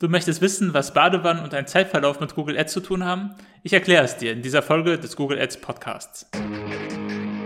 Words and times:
Du 0.00 0.08
möchtest 0.08 0.40
wissen, 0.40 0.74
was 0.74 0.94
Badewannen 0.94 1.42
und 1.42 1.54
ein 1.54 1.66
Zeitverlauf 1.66 2.20
mit 2.20 2.36
Google 2.36 2.56
Ads 2.56 2.72
zu 2.72 2.78
tun 2.78 3.04
haben? 3.04 3.30
Ich 3.64 3.72
erkläre 3.72 4.04
es 4.04 4.16
dir 4.16 4.30
in 4.30 4.42
dieser 4.42 4.62
Folge 4.62 4.96
des 4.96 5.16
Google 5.16 5.40
Ads 5.40 5.60
Podcasts. 5.60 6.26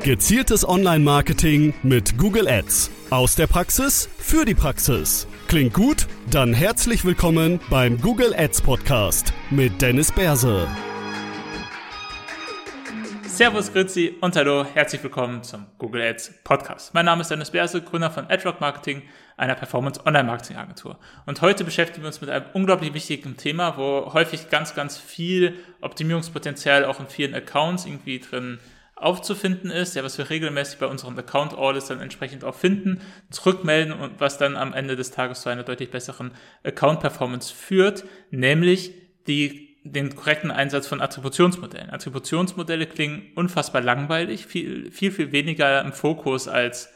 Gezieltes 0.03 0.69
Online-Marketing 0.69 1.73
mit 1.83 2.19
Google 2.19 2.47
Ads. 2.47 2.91
Aus 3.09 3.37
der 3.37 3.47
Praxis 3.47 4.07
für 4.19 4.45
die 4.45 4.55
Praxis. 4.55 5.27
Klingt 5.49 5.73
gut? 5.73 6.07
Dann 6.31 6.53
herzlich 6.53 7.07
willkommen 7.07 7.59
beim 7.71 7.99
Google 7.99 8.35
Ads 8.37 8.61
Podcast 8.61 9.33
mit 9.51 9.81
Dennis 9.81 10.13
Berse. 10.13 10.69
Servus, 13.33 13.73
Grüezi 13.73 14.15
und 14.21 14.37
hallo, 14.37 14.63
herzlich 14.75 15.03
willkommen 15.03 15.43
zum 15.43 15.67
Google 15.79 16.03
Ads 16.03 16.35
Podcast. 16.45 16.93
Mein 16.93 17.07
Name 17.07 17.23
ist 17.23 17.31
Dennis 17.31 17.51
Berse, 17.51 17.81
Gründer 17.81 18.11
von 18.11 18.27
AdRock 18.27 18.61
Marketing, 18.61 19.03
einer 19.39 19.55
Performance 19.55 20.05
Online 20.05 20.25
Marketing 20.25 20.59
Agentur. 20.59 20.99
Und 21.25 21.41
heute 21.41 21.65
beschäftigen 21.65 22.03
wir 22.03 22.09
uns 22.09 22.21
mit 22.21 22.29
einem 22.29 22.45
unglaublich 22.53 22.93
wichtigen 22.93 23.39
Thema, 23.39 23.79
wo 23.79 24.13
häufig 24.13 24.51
ganz, 24.51 24.75
ganz 24.75 24.99
viel 24.99 25.55
Optimierungspotenzial 25.81 26.85
auch 26.85 27.01
in 27.01 27.07
vielen 27.07 27.35
Accounts 27.35 27.87
irgendwie 27.87 28.19
drin 28.19 28.59
aufzufinden 28.97 29.71
ist, 29.71 29.97
ja, 29.97 30.05
was 30.05 30.19
wir 30.19 30.29
regelmäßig 30.29 30.79
bei 30.79 30.87
unseren 30.87 31.19
Account 31.19 31.55
Audits 31.55 31.87
dann 31.87 32.01
entsprechend 32.01 32.45
auch 32.45 32.55
finden, 32.55 33.01
zurückmelden 33.31 33.95
und 33.95 34.21
was 34.21 34.37
dann 34.37 34.57
am 34.57 34.75
Ende 34.75 34.95
des 34.95 35.11
Tages 35.11 35.41
zu 35.41 35.49
einer 35.49 35.63
deutlich 35.63 35.91
besseren 35.91 36.33
Account 36.65 37.01
Performance 37.01 37.53
führt, 37.53 38.05
nämlich 38.31 38.93
die 39.27 39.72
den 39.85 40.15
korrekten 40.15 40.51
Einsatz 40.51 40.87
von 40.87 41.01
Attributionsmodellen. 41.01 41.91
Attributionsmodelle 41.91 42.87
klingen 42.87 43.33
unfassbar 43.35 43.83
langweilig, 43.83 44.47
viel, 44.47 44.91
viel, 44.91 45.11
viel 45.11 45.33
weniger 45.33 45.83
im 45.83 45.93
Fokus 45.93 46.49
als 46.49 46.91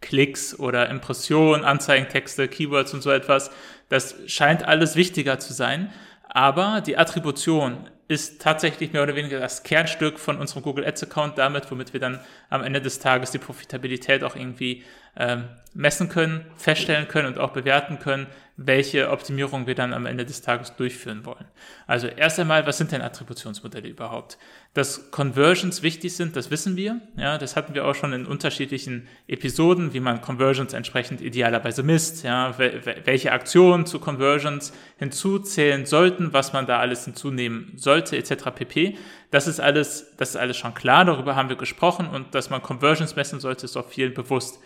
Klicks 0.00 0.58
oder 0.58 0.88
Impressionen, 0.90 1.64
Anzeigentexte, 1.64 2.48
Keywords 2.48 2.94
und 2.94 3.02
so 3.02 3.10
etwas. 3.10 3.50
Das 3.88 4.14
scheint 4.26 4.62
alles 4.66 4.94
wichtiger 4.94 5.38
zu 5.38 5.52
sein. 5.52 5.90
Aber 6.28 6.82
die 6.82 6.98
Attribution 6.98 7.88
ist 8.06 8.40
tatsächlich 8.40 8.92
mehr 8.92 9.02
oder 9.02 9.16
weniger 9.16 9.40
das 9.40 9.62
Kernstück 9.62 10.18
von 10.18 10.38
unserem 10.38 10.62
Google 10.62 10.86
Ads 10.86 11.04
Account 11.04 11.38
damit, 11.38 11.70
womit 11.70 11.92
wir 11.92 12.00
dann 12.00 12.20
am 12.48 12.62
Ende 12.62 12.80
des 12.80 12.98
Tages 13.00 13.30
die 13.30 13.38
Profitabilität 13.38 14.22
auch 14.24 14.36
irgendwie 14.36 14.84
ähm, 15.18 15.44
messen 15.74 16.08
können, 16.08 16.44
feststellen 16.56 17.08
können 17.08 17.28
und 17.28 17.38
auch 17.38 17.50
bewerten 17.50 17.98
können, 17.98 18.26
welche 18.56 19.10
Optimierung 19.10 19.68
wir 19.68 19.76
dann 19.76 19.92
am 19.92 20.06
Ende 20.06 20.24
des 20.24 20.42
Tages 20.42 20.74
durchführen 20.74 21.24
wollen. 21.24 21.44
Also 21.86 22.08
erst 22.08 22.40
einmal, 22.40 22.66
was 22.66 22.78
sind 22.78 22.90
denn 22.90 23.02
Attributionsmodelle 23.02 23.86
überhaupt? 23.86 24.36
Dass 24.74 25.12
Conversions 25.12 25.84
wichtig 25.84 26.16
sind, 26.16 26.34
das 26.34 26.50
wissen 26.50 26.76
wir. 26.76 27.00
Ja, 27.16 27.38
das 27.38 27.54
hatten 27.54 27.74
wir 27.74 27.84
auch 27.84 27.94
schon 27.94 28.12
in 28.12 28.26
unterschiedlichen 28.26 29.06
Episoden, 29.28 29.94
wie 29.94 30.00
man 30.00 30.20
Conversions 30.20 30.72
entsprechend 30.72 31.20
idealerweise 31.20 31.84
misst, 31.84 32.24
ja, 32.24 32.58
welche 32.58 33.30
Aktionen 33.30 33.86
zu 33.86 34.00
Conversions 34.00 34.72
hinzuzählen 34.96 35.86
sollten, 35.86 36.32
was 36.32 36.52
man 36.52 36.66
da 36.66 36.80
alles 36.80 37.04
hinzunehmen 37.04 37.74
sollte, 37.76 38.16
etc. 38.16 38.50
pp. 38.52 38.96
Das 39.30 39.46
ist 39.46 39.60
alles, 39.60 40.16
das 40.16 40.30
ist 40.30 40.36
alles 40.36 40.56
schon 40.56 40.74
klar, 40.74 41.04
darüber 41.04 41.36
haben 41.36 41.48
wir 41.48 41.56
gesprochen 41.56 42.08
und 42.08 42.34
dass 42.34 42.50
man 42.50 42.62
Conversions 42.62 43.14
messen 43.14 43.38
sollte, 43.38 43.66
ist 43.66 43.76
auch 43.76 43.88
vielen 43.88 44.14
bewusst. 44.14 44.58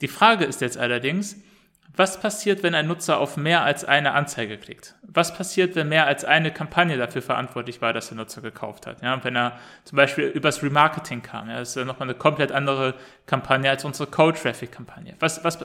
Die 0.00 0.08
Frage 0.08 0.44
ist 0.44 0.60
jetzt 0.60 0.78
allerdings, 0.78 1.36
was 1.96 2.20
passiert, 2.20 2.62
wenn 2.62 2.74
ein 2.74 2.86
Nutzer 2.86 3.18
auf 3.18 3.38
mehr 3.38 3.62
als 3.62 3.84
eine 3.84 4.12
Anzeige 4.12 4.58
klickt? 4.58 4.94
Was 5.02 5.34
passiert, 5.34 5.74
wenn 5.76 5.88
mehr 5.88 6.06
als 6.06 6.26
eine 6.26 6.52
Kampagne 6.52 6.98
dafür 6.98 7.22
verantwortlich 7.22 7.80
war, 7.80 7.94
dass 7.94 8.08
der 8.08 8.18
Nutzer 8.18 8.42
gekauft 8.42 8.86
hat? 8.86 9.02
Ja, 9.02 9.24
wenn 9.24 9.34
er 9.34 9.58
zum 9.84 9.96
Beispiel 9.96 10.26
übers 10.26 10.62
Remarketing 10.62 11.22
kam, 11.22 11.48
ja, 11.48 11.58
das 11.58 11.70
ist 11.70 11.76
ja 11.76 11.86
nochmal 11.86 12.08
eine 12.08 12.18
komplett 12.18 12.52
andere 12.52 12.94
Kampagne 13.24 13.70
als 13.70 13.84
unsere 13.86 14.10
Cold-Traffic-Kampagne. 14.10 15.16
Was, 15.20 15.42
was, 15.42 15.58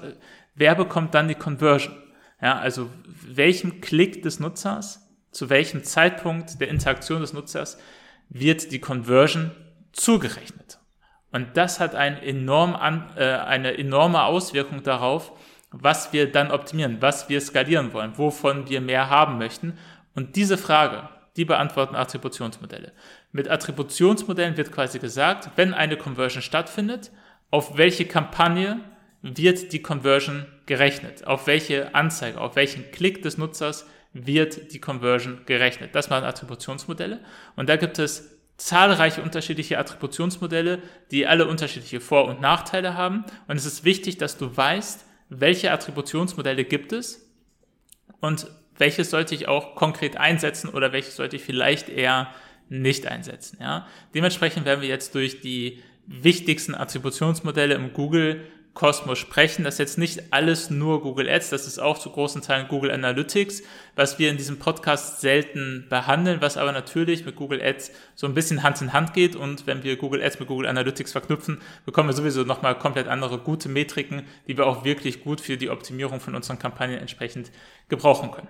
wer 0.56 0.76
bekommt 0.76 1.14
dann 1.14 1.28
die 1.28 1.36
Conversion? 1.36 1.96
Ja, 2.42 2.58
also 2.58 2.90
welchem 3.28 3.82
Klick 3.82 4.24
des 4.24 4.40
Nutzers, 4.40 5.09
zu 5.32 5.50
welchem 5.50 5.84
Zeitpunkt 5.84 6.62
der 6.62 6.70
Interaktion 6.70 7.22
des 7.22 7.34
Nutzers 7.34 7.78
wird 8.30 8.72
die 8.72 8.80
Conversion 8.80 9.52
zugerechnet? 9.92 10.80
Und 11.32 11.56
das 11.56 11.80
hat 11.80 11.96
ein 11.96 12.22
enorm 12.22 12.75
an, 12.75 13.09
äh, 13.16 13.24
eine 13.24 13.78
enorme 13.78 14.24
Auswirkung 14.24 14.84
darauf, 14.84 15.31
was 15.72 16.12
wir 16.12 16.31
dann 16.31 16.52
optimieren, 16.52 16.97
was 17.00 17.30
wir 17.30 17.40
skalieren 17.40 17.94
wollen, 17.94 18.18
wovon 18.18 18.69
wir 18.69 18.81
mehr 18.81 19.09
haben 19.09 19.38
möchten. 19.38 19.78
Und 20.14 20.36
diese 20.36 20.58
Frage, 20.58 21.08
die 21.38 21.46
beantworten 21.46 21.96
Attributionsmodelle. 21.96 22.92
Mit 23.31 23.50
Attributionsmodellen 23.50 24.58
wird 24.58 24.72
quasi 24.72 25.00
gesagt, 25.00 25.52
wenn 25.56 25.74
eine 25.74 25.96
Conversion 25.96 26.42
stattfindet, 26.42 27.12
auf 27.50 27.78
welche 27.78 28.06
Kampagne 28.06 28.81
wird 29.22 29.72
die 29.72 29.81
Conversion 29.81 30.46
gerechnet, 30.66 31.25
auf 31.28 31.48
welche 31.48 31.96
Anzeige, 31.96 32.42
auf 32.42 32.56
welchen 32.56 32.92
Klick 32.92 33.22
des 33.22 33.38
Nutzers 33.38 33.86
wird 34.13 34.74
die 34.74 34.81
Conversion 34.81 35.42
gerechnet. 35.46 35.96
Das 35.96 36.09
waren 36.09 36.24
Attributionsmodelle. 36.24 37.19
Und 37.56 37.69
da 37.69 37.78
gibt 37.78 38.00
es 38.00 38.41
zahlreiche 38.66 39.22
unterschiedliche 39.22 39.80
Attributionsmodelle, 39.80 40.82
die 41.10 41.26
alle 41.26 41.48
unterschiedliche 41.48 42.00
Vor- 42.00 42.28
und 42.28 42.42
Nachteile 42.42 42.96
haben. 42.96 43.26
Und 43.48 43.58
es 43.58 43.66
ist 43.66 43.84
wichtig, 43.84 44.18
dass 44.18 44.38
du 44.38 44.56
weißt, 44.56 45.06
welche 45.30 45.72
Attributionsmodelle 45.72 46.66
gibt 46.66 46.94
es 46.94 47.32
und 48.20 48.48
welches 48.78 49.10
sollte 49.10 49.36
ich 49.36 49.48
auch 49.48 49.76
konkret 49.76 50.18
einsetzen 50.18 50.70
oder 50.70 50.92
welches 50.92 51.16
sollte 51.16 51.38
ich 51.38 51.44
vielleicht 51.44 51.90
eher 51.90 52.32
nicht 52.70 53.08
einsetzen. 53.08 53.58
Ja? 53.60 53.88
Dementsprechend 54.14 54.66
werden 54.66 54.82
wir 54.82 54.90
jetzt 54.90 55.16
durch 55.16 55.42
die 55.42 55.82
wichtigsten 56.06 56.76
Attributionsmodelle 56.76 57.76
im 57.76 57.94
Google 57.94 58.46
Cosmos 58.74 59.20
sprechen. 59.20 59.64
Das 59.66 59.76
ist 59.76 59.80
jetzt 59.80 59.98
nicht 59.98 60.32
alles 60.32 60.70
nur 60.70 61.02
Google 61.02 61.30
Ads, 61.30 61.50
das 61.50 61.68
ist 61.68 61.80
auch 61.80 61.98
zu 61.98 62.09
großen 62.09 62.42
Teilen 62.42 62.68
Google 62.70 62.92
Analytics, 62.92 63.64
was 63.96 64.18
wir 64.18 64.30
in 64.30 64.38
diesem 64.38 64.59
Podcast 64.59 65.20
selten 65.20 65.88
behandeln, 65.90 66.42
was 66.42 66.58
aber 66.58 66.72
natürlich 66.72 67.26
mit 67.26 67.36
Google 67.36 67.62
Ads 67.62 67.92
so 68.16 68.28
ein 68.28 68.34
bisschen 68.34 68.64
Hand 68.64 68.81
in 68.81 68.94
Hand 68.94 69.14
geht. 69.14 69.36
Und 69.36 69.68
wenn 69.68 69.84
wir 69.84 69.98
Google 69.98 70.24
Ads 70.24 70.40
mit 70.40 70.48
Google 70.48 70.68
Analytics 70.68 71.12
verknüpfen, 71.12 71.62
bekommen 71.86 72.10
wir 72.10 72.14
sowieso 72.14 72.44
nochmal 72.44 72.78
komplett 72.78 73.08
andere 73.08 73.40
gute 73.40 73.68
Metriken, 73.68 74.24
die 74.48 74.58
wir 74.58 74.66
auch 74.66 74.86
wirklich 74.86 75.24
gut 75.24 75.42
für 75.42 75.58
die 75.58 75.70
Optimierung 75.70 76.22
von 76.22 76.36
unseren 76.36 76.58
Kampagnen 76.58 77.00
entsprechend 77.00 77.52
gebrauchen 77.90 78.31
können. 78.31 78.48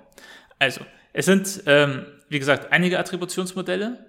Also, 0.60 0.82
es 1.14 1.26
sind, 1.26 1.64
ähm, 1.66 2.06
wie 2.30 2.40
gesagt, 2.40 2.72
einige 2.72 3.00
Attributionsmodelle. 3.00 4.06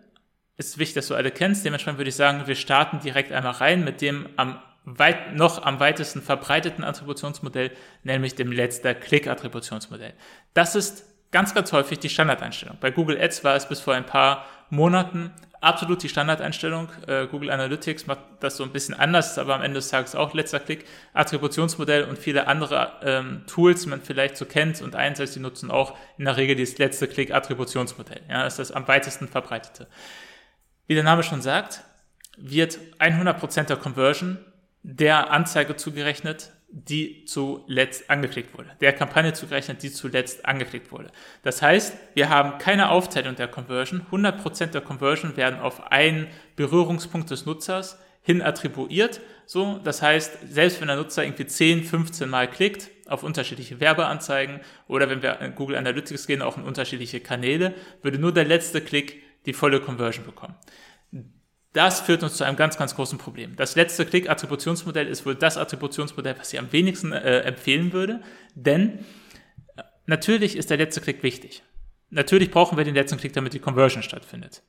Ist 0.58 0.78
wichtig, 0.78 0.96
dass 0.96 1.08
du 1.08 1.14
alle 1.14 1.30
kennst. 1.30 1.64
Dementsprechend 1.64 1.98
würde 1.98 2.10
ich 2.10 2.14
sagen, 2.14 2.46
wir 2.46 2.54
starten 2.54 3.00
direkt 3.00 3.32
einmal 3.32 3.52
rein 3.52 3.84
mit 3.84 4.02
dem 4.02 4.28
am 4.36 4.60
weit, 4.84 5.34
noch 5.34 5.62
am 5.64 5.80
weitesten 5.80 6.22
verbreiteten 6.22 6.84
Attributionsmodell, 6.84 7.70
nämlich 8.02 8.34
dem 8.34 8.50
letzter 8.52 8.94
Klick-Attributionsmodell. 8.94 10.14
Das 10.54 10.74
ist 10.74 11.04
ganz, 11.30 11.54
ganz 11.54 11.72
häufig 11.72 11.98
die 11.98 12.08
Standardeinstellung. 12.08 12.76
Bei 12.80 12.90
Google 12.90 13.20
Ads 13.20 13.44
war 13.44 13.56
es 13.56 13.68
bis 13.68 13.80
vor 13.80 13.94
ein 13.94 14.06
paar 14.06 14.44
Monaten 14.70 15.32
absolut 15.62 16.02
die 16.02 16.08
Standardeinstellung. 16.08 16.88
Äh, 17.06 17.26
Google 17.28 17.50
Analytics 17.50 18.06
macht 18.06 18.20
das 18.40 18.56
so 18.56 18.64
ein 18.64 18.72
bisschen 18.72 18.94
anders, 18.94 19.38
aber 19.38 19.54
am 19.54 19.62
Ende 19.62 19.76
des 19.76 19.88
Tages 19.88 20.14
auch 20.14 20.34
letzter 20.34 20.60
Klick. 20.60 20.84
Attributionsmodell 21.14 22.04
und 22.04 22.18
viele 22.18 22.48
andere 22.48 22.92
ähm, 23.02 23.42
Tools, 23.46 23.82
die 23.82 23.88
man 23.88 24.02
vielleicht 24.02 24.36
so 24.36 24.44
kennt 24.44 24.82
und 24.82 24.96
einsetzt, 24.96 25.36
die 25.36 25.40
nutzen 25.40 25.70
auch 25.70 25.96
in 26.18 26.24
der 26.24 26.36
Regel 26.36 26.56
dieses 26.56 26.78
letzte 26.78 27.06
Klick 27.06 27.32
Attributionsmodell. 27.32 28.22
Ja, 28.28 28.46
ist 28.46 28.58
das 28.58 28.72
am 28.72 28.88
weitesten 28.88 29.28
verbreitete. 29.28 29.86
Wie 30.86 30.94
der 30.94 31.04
Name 31.04 31.22
schon 31.22 31.42
sagt, 31.42 31.84
wird 32.36 32.78
100% 32.98 33.64
der 33.64 33.76
Conversion 33.76 34.38
der 34.82 35.30
Anzeige 35.30 35.76
zugerechnet, 35.76 36.50
die 36.72 37.26
zuletzt 37.26 38.08
angeklickt 38.08 38.56
wurde, 38.56 38.70
der 38.80 38.94
Kampagne 38.94 39.34
zugerechnet, 39.34 39.82
die 39.82 39.92
zuletzt 39.92 40.46
angeklickt 40.46 40.90
wurde. 40.90 41.10
Das 41.42 41.60
heißt, 41.60 41.94
wir 42.14 42.30
haben 42.30 42.58
keine 42.58 42.90
Aufteilung 42.90 43.36
der 43.36 43.48
Conversion. 43.48 44.06
100% 44.10 44.66
der 44.66 44.80
Conversion 44.80 45.36
werden 45.36 45.60
auf 45.60 45.92
einen 45.92 46.28
Berührungspunkt 46.56 47.30
des 47.30 47.44
Nutzers 47.44 47.98
hin 48.22 48.40
attribuiert. 48.40 49.20
So, 49.44 49.80
das 49.84 50.00
heißt, 50.00 50.38
selbst 50.48 50.80
wenn 50.80 50.88
der 50.88 50.96
Nutzer 50.96 51.24
irgendwie 51.24 51.46
10, 51.46 51.84
15 51.84 52.28
Mal 52.28 52.48
klickt 52.48 52.88
auf 53.06 53.22
unterschiedliche 53.22 53.78
Werbeanzeigen 53.80 54.60
oder 54.88 55.10
wenn 55.10 55.20
wir 55.22 55.40
in 55.40 55.54
Google 55.54 55.76
Analytics 55.76 56.26
gehen, 56.26 56.40
auch 56.40 56.56
in 56.56 56.62
unterschiedliche 56.62 57.20
Kanäle, 57.20 57.74
würde 58.00 58.18
nur 58.18 58.32
der 58.32 58.46
letzte 58.46 58.80
Klick 58.80 59.22
die 59.44 59.52
volle 59.52 59.80
Conversion 59.80 60.24
bekommen. 60.24 60.54
Das 61.72 62.00
führt 62.00 62.22
uns 62.22 62.36
zu 62.36 62.44
einem 62.44 62.56
ganz, 62.56 62.76
ganz 62.76 62.94
großen 62.94 63.18
Problem. 63.18 63.56
Das 63.56 63.76
letzte 63.76 64.04
Klick-Attributionsmodell 64.04 65.08
ist 65.08 65.24
wohl 65.24 65.34
das 65.34 65.56
Attributionsmodell, 65.56 66.36
was 66.38 66.52
ich 66.52 66.58
am 66.58 66.70
wenigsten 66.72 67.12
äh, 67.12 67.40
empfehlen 67.40 67.92
würde, 67.92 68.20
denn 68.54 68.98
äh, 69.76 69.82
natürlich 70.06 70.56
ist 70.56 70.70
der 70.70 70.76
letzte 70.76 71.00
Klick 71.00 71.22
wichtig. 71.22 71.62
Natürlich 72.10 72.50
brauchen 72.50 72.76
wir 72.76 72.84
den 72.84 72.94
letzten 72.94 73.18
Klick, 73.18 73.32
damit 73.32 73.54
die 73.54 73.58
Conversion 73.58 74.02
stattfindet. 74.02 74.62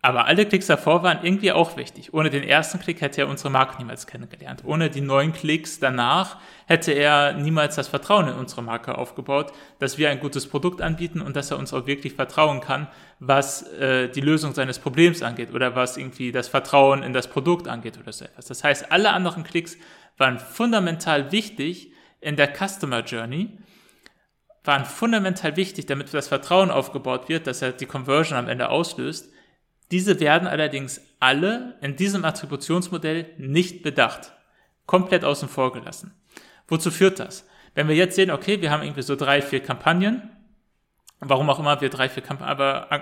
Aber 0.00 0.26
alle 0.26 0.46
Klicks 0.46 0.68
davor 0.68 1.02
waren 1.02 1.24
irgendwie 1.24 1.50
auch 1.50 1.76
wichtig. 1.76 2.14
Ohne 2.14 2.30
den 2.30 2.44
ersten 2.44 2.78
Klick 2.78 3.00
hätte 3.00 3.22
er 3.22 3.28
unsere 3.28 3.50
Marke 3.50 3.78
niemals 3.78 4.06
kennengelernt. 4.06 4.62
Ohne 4.64 4.90
die 4.90 5.00
neun 5.00 5.32
Klicks 5.32 5.80
danach 5.80 6.36
hätte 6.66 6.92
er 6.92 7.32
niemals 7.32 7.74
das 7.74 7.88
Vertrauen 7.88 8.28
in 8.28 8.34
unsere 8.34 8.62
Marke 8.62 8.96
aufgebaut, 8.96 9.52
dass 9.80 9.98
wir 9.98 10.08
ein 10.08 10.20
gutes 10.20 10.46
Produkt 10.46 10.82
anbieten 10.82 11.20
und 11.20 11.34
dass 11.34 11.50
er 11.50 11.58
uns 11.58 11.74
auch 11.74 11.86
wirklich 11.88 12.14
vertrauen 12.14 12.60
kann, 12.60 12.86
was 13.18 13.64
äh, 13.72 14.08
die 14.08 14.20
Lösung 14.20 14.54
seines 14.54 14.78
Problems 14.78 15.20
angeht 15.22 15.52
oder 15.52 15.74
was 15.74 15.96
irgendwie 15.96 16.30
das 16.30 16.46
Vertrauen 16.46 17.02
in 17.02 17.12
das 17.12 17.26
Produkt 17.26 17.66
angeht 17.66 17.98
oder 17.98 18.12
so 18.12 18.24
etwas. 18.24 18.46
Das 18.46 18.62
heißt, 18.62 18.92
alle 18.92 19.10
anderen 19.10 19.42
Klicks 19.42 19.76
waren 20.16 20.38
fundamental 20.38 21.32
wichtig 21.32 21.92
in 22.20 22.36
der 22.36 22.52
Customer 22.54 23.00
Journey, 23.00 23.58
waren 24.62 24.84
fundamental 24.84 25.56
wichtig, 25.56 25.86
damit 25.86 26.14
das 26.14 26.28
Vertrauen 26.28 26.70
aufgebaut 26.70 27.28
wird, 27.28 27.48
dass 27.48 27.62
er 27.62 27.72
die 27.72 27.86
Conversion 27.86 28.38
am 28.38 28.48
Ende 28.48 28.68
auslöst. 28.68 29.32
Diese 29.90 30.20
werden 30.20 30.46
allerdings 30.46 31.00
alle 31.20 31.76
in 31.80 31.96
diesem 31.96 32.24
Attributionsmodell 32.24 33.26
nicht 33.38 33.82
bedacht. 33.82 34.32
Komplett 34.86 35.24
außen 35.24 35.48
vor 35.48 35.72
gelassen. 35.72 36.14
Wozu 36.66 36.90
führt 36.90 37.18
das? 37.18 37.46
Wenn 37.74 37.88
wir 37.88 37.94
jetzt 37.94 38.16
sehen, 38.16 38.30
okay, 38.30 38.60
wir 38.60 38.70
haben 38.70 38.82
irgendwie 38.82 39.02
so 39.02 39.16
drei, 39.16 39.40
vier 39.40 39.60
Kampagnen, 39.60 40.30
warum 41.20 41.48
auch 41.50 41.58
immer 41.58 41.80
wir 41.80 41.88
drei, 41.88 42.08
vier 42.08 42.22
Kampagnen, 42.22 42.50
aber 42.50 42.90
äh, 42.90 43.00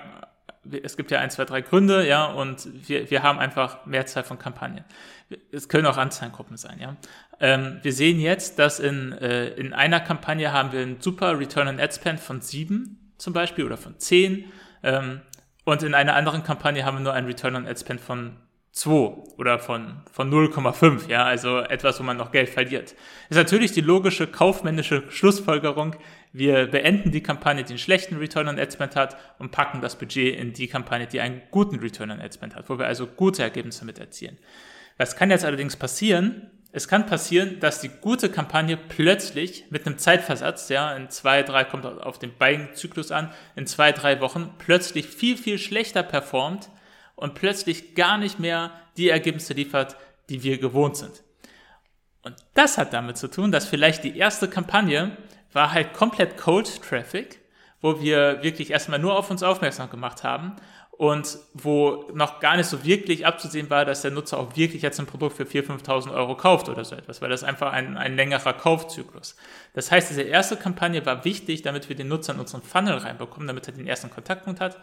es 0.83 0.97
gibt 0.97 1.11
ja 1.11 1.19
ein, 1.19 1.29
zwei, 1.29 1.45
drei 1.45 1.61
Gründe, 1.61 2.05
ja, 2.07 2.25
und 2.25 2.67
wir, 2.87 3.09
wir 3.09 3.23
haben 3.23 3.39
einfach 3.39 3.85
Mehrzahl 3.85 4.23
von 4.23 4.37
Kampagnen. 4.37 4.83
Es 5.51 5.69
können 5.69 5.85
auch 5.85 5.97
Anzeigengruppen 5.97 6.57
sein, 6.57 6.79
ja. 6.79 6.95
Ähm, 7.39 7.79
wir 7.83 7.93
sehen 7.93 8.19
jetzt, 8.19 8.59
dass 8.59 8.79
in, 8.79 9.13
äh, 9.13 9.49
in 9.49 9.73
einer 9.73 9.99
Kampagne 9.99 10.51
haben 10.51 10.71
wir 10.71 10.81
einen 10.81 10.99
super 10.99 11.39
Return 11.39 11.67
on 11.67 11.79
Ad 11.79 11.93
Spend 11.93 12.19
von 12.19 12.41
sieben 12.41 13.13
zum 13.17 13.33
Beispiel 13.33 13.65
oder 13.65 13.77
von 13.77 13.97
zehn. 13.99 14.45
Ähm, 14.83 15.21
und 15.67 15.83
in 15.83 15.93
einer 15.93 16.15
anderen 16.15 16.43
Kampagne 16.43 16.85
haben 16.85 16.97
wir 16.97 17.03
nur 17.03 17.13
einen 17.13 17.27
Return 17.27 17.57
on 17.57 17.67
Ad 17.67 17.77
Spend 17.77 17.99
von 17.99 18.37
2 18.71 18.89
oder 19.37 19.59
von, 19.59 19.97
von 20.09 20.31
0,5, 20.31 21.09
ja, 21.09 21.25
also 21.25 21.59
etwas, 21.59 21.99
wo 21.99 22.03
man 22.03 22.15
noch 22.15 22.31
Geld 22.31 22.47
verliert. 22.47 22.95
ist 23.29 23.35
natürlich 23.35 23.73
die 23.73 23.81
logische 23.81 24.27
kaufmännische 24.27 25.03
Schlussfolgerung, 25.09 25.97
wir 26.31 26.67
beenden 26.67 27.11
die 27.11 27.21
Kampagne, 27.21 27.65
die 27.65 27.71
einen 27.71 27.79
schlechten 27.79 28.15
Return 28.15 28.47
on 28.47 28.59
Ad 28.59 28.71
Spend 28.71 28.95
hat 28.95 29.17
und 29.39 29.51
packen 29.51 29.81
das 29.81 29.97
Budget 29.97 30.39
in 30.39 30.53
die 30.53 30.67
Kampagne, 30.67 31.05
die 31.05 31.19
einen 31.19 31.41
guten 31.51 31.79
Return 31.79 32.11
on 32.11 32.21
Ad 32.21 32.33
Spend 32.33 32.55
hat, 32.55 32.69
wo 32.69 32.79
wir 32.79 32.85
also 32.85 33.05
gute 33.05 33.43
Ergebnisse 33.43 33.83
mit 33.83 33.99
erzielen. 33.99 34.37
Was 34.97 35.17
kann 35.17 35.31
jetzt 35.31 35.43
allerdings 35.43 35.75
passieren? 35.75 36.49
Es 36.77 36.87
kann 36.87 37.07
passieren, 37.07 37.59
dass 37.59 37.81
die 37.81 37.89
gute 37.89 38.29
Kampagne 38.29 38.77
plötzlich 38.77 39.65
mit 39.71 39.87
einem 39.87 39.97
Zeitversatz, 39.97 40.69
ja, 40.69 40.95
in 40.95 41.09
zwei, 41.09 41.41
drei, 41.41 41.63
kommt 41.63 41.87
auf 41.87 42.19
den 42.19 42.31
Buying-Zyklus 42.37 43.11
an, 43.11 43.33
in 43.55 43.65
zwei, 43.65 43.91
drei 43.91 44.21
Wochen 44.21 44.53
plötzlich 44.59 45.07
viel, 45.07 45.37
viel 45.37 45.57
schlechter 45.57 46.03
performt 46.03 46.69
und 47.15 47.33
plötzlich 47.33 47.95
gar 47.95 48.19
nicht 48.19 48.37
mehr 48.37 48.69
die 48.95 49.09
Ergebnisse 49.09 49.55
liefert, 49.55 49.97
die 50.29 50.43
wir 50.43 50.59
gewohnt 50.59 50.97
sind. 50.97 51.23
Und 52.21 52.35
das 52.53 52.77
hat 52.77 52.93
damit 52.93 53.17
zu 53.17 53.27
tun, 53.27 53.51
dass 53.51 53.65
vielleicht 53.65 54.03
die 54.03 54.15
erste 54.15 54.47
Kampagne 54.47 55.17
war 55.53 55.73
halt 55.73 55.93
komplett 55.93 56.37
Cold 56.37 56.83
Traffic, 56.83 57.39
wo 57.81 58.01
wir 58.01 58.43
wirklich 58.43 58.69
erstmal 58.69 58.99
nur 58.99 59.17
auf 59.17 59.31
uns 59.31 59.41
aufmerksam 59.41 59.89
gemacht 59.89 60.23
haben 60.23 60.55
und 60.97 61.37
wo 61.53 62.05
noch 62.13 62.39
gar 62.39 62.57
nicht 62.57 62.65
so 62.65 62.83
wirklich 62.83 63.25
abzusehen 63.25 63.69
war, 63.69 63.85
dass 63.85 64.01
der 64.01 64.11
Nutzer 64.11 64.39
auch 64.39 64.55
wirklich 64.55 64.81
jetzt 64.81 64.99
ein 64.99 65.05
Produkt 65.05 65.37
für 65.37 65.43
4.000, 65.43 65.83
5.000 65.83 66.13
Euro 66.13 66.35
kauft 66.35 66.69
oder 66.69 66.83
so 66.83 66.95
etwas, 66.95 67.21
weil 67.21 67.29
das 67.29 67.43
einfach 67.43 67.71
ein, 67.71 67.97
ein 67.97 68.15
längerer 68.15 68.53
Kaufzyklus. 68.53 69.35
Das 69.73 69.91
heißt, 69.91 70.09
diese 70.09 70.23
erste 70.23 70.57
Kampagne 70.57 71.05
war 71.05 71.23
wichtig, 71.23 71.61
damit 71.61 71.87
wir 71.87 71.95
den 71.95 72.07
Nutzer 72.07 72.33
in 72.33 72.39
unseren 72.39 72.63
Funnel 72.63 72.97
reinbekommen, 72.97 73.47
damit 73.47 73.67
er 73.67 73.73
den 73.73 73.85
ersten 73.85 74.09
Kontaktpunkt 74.09 74.59
hat 74.59 74.77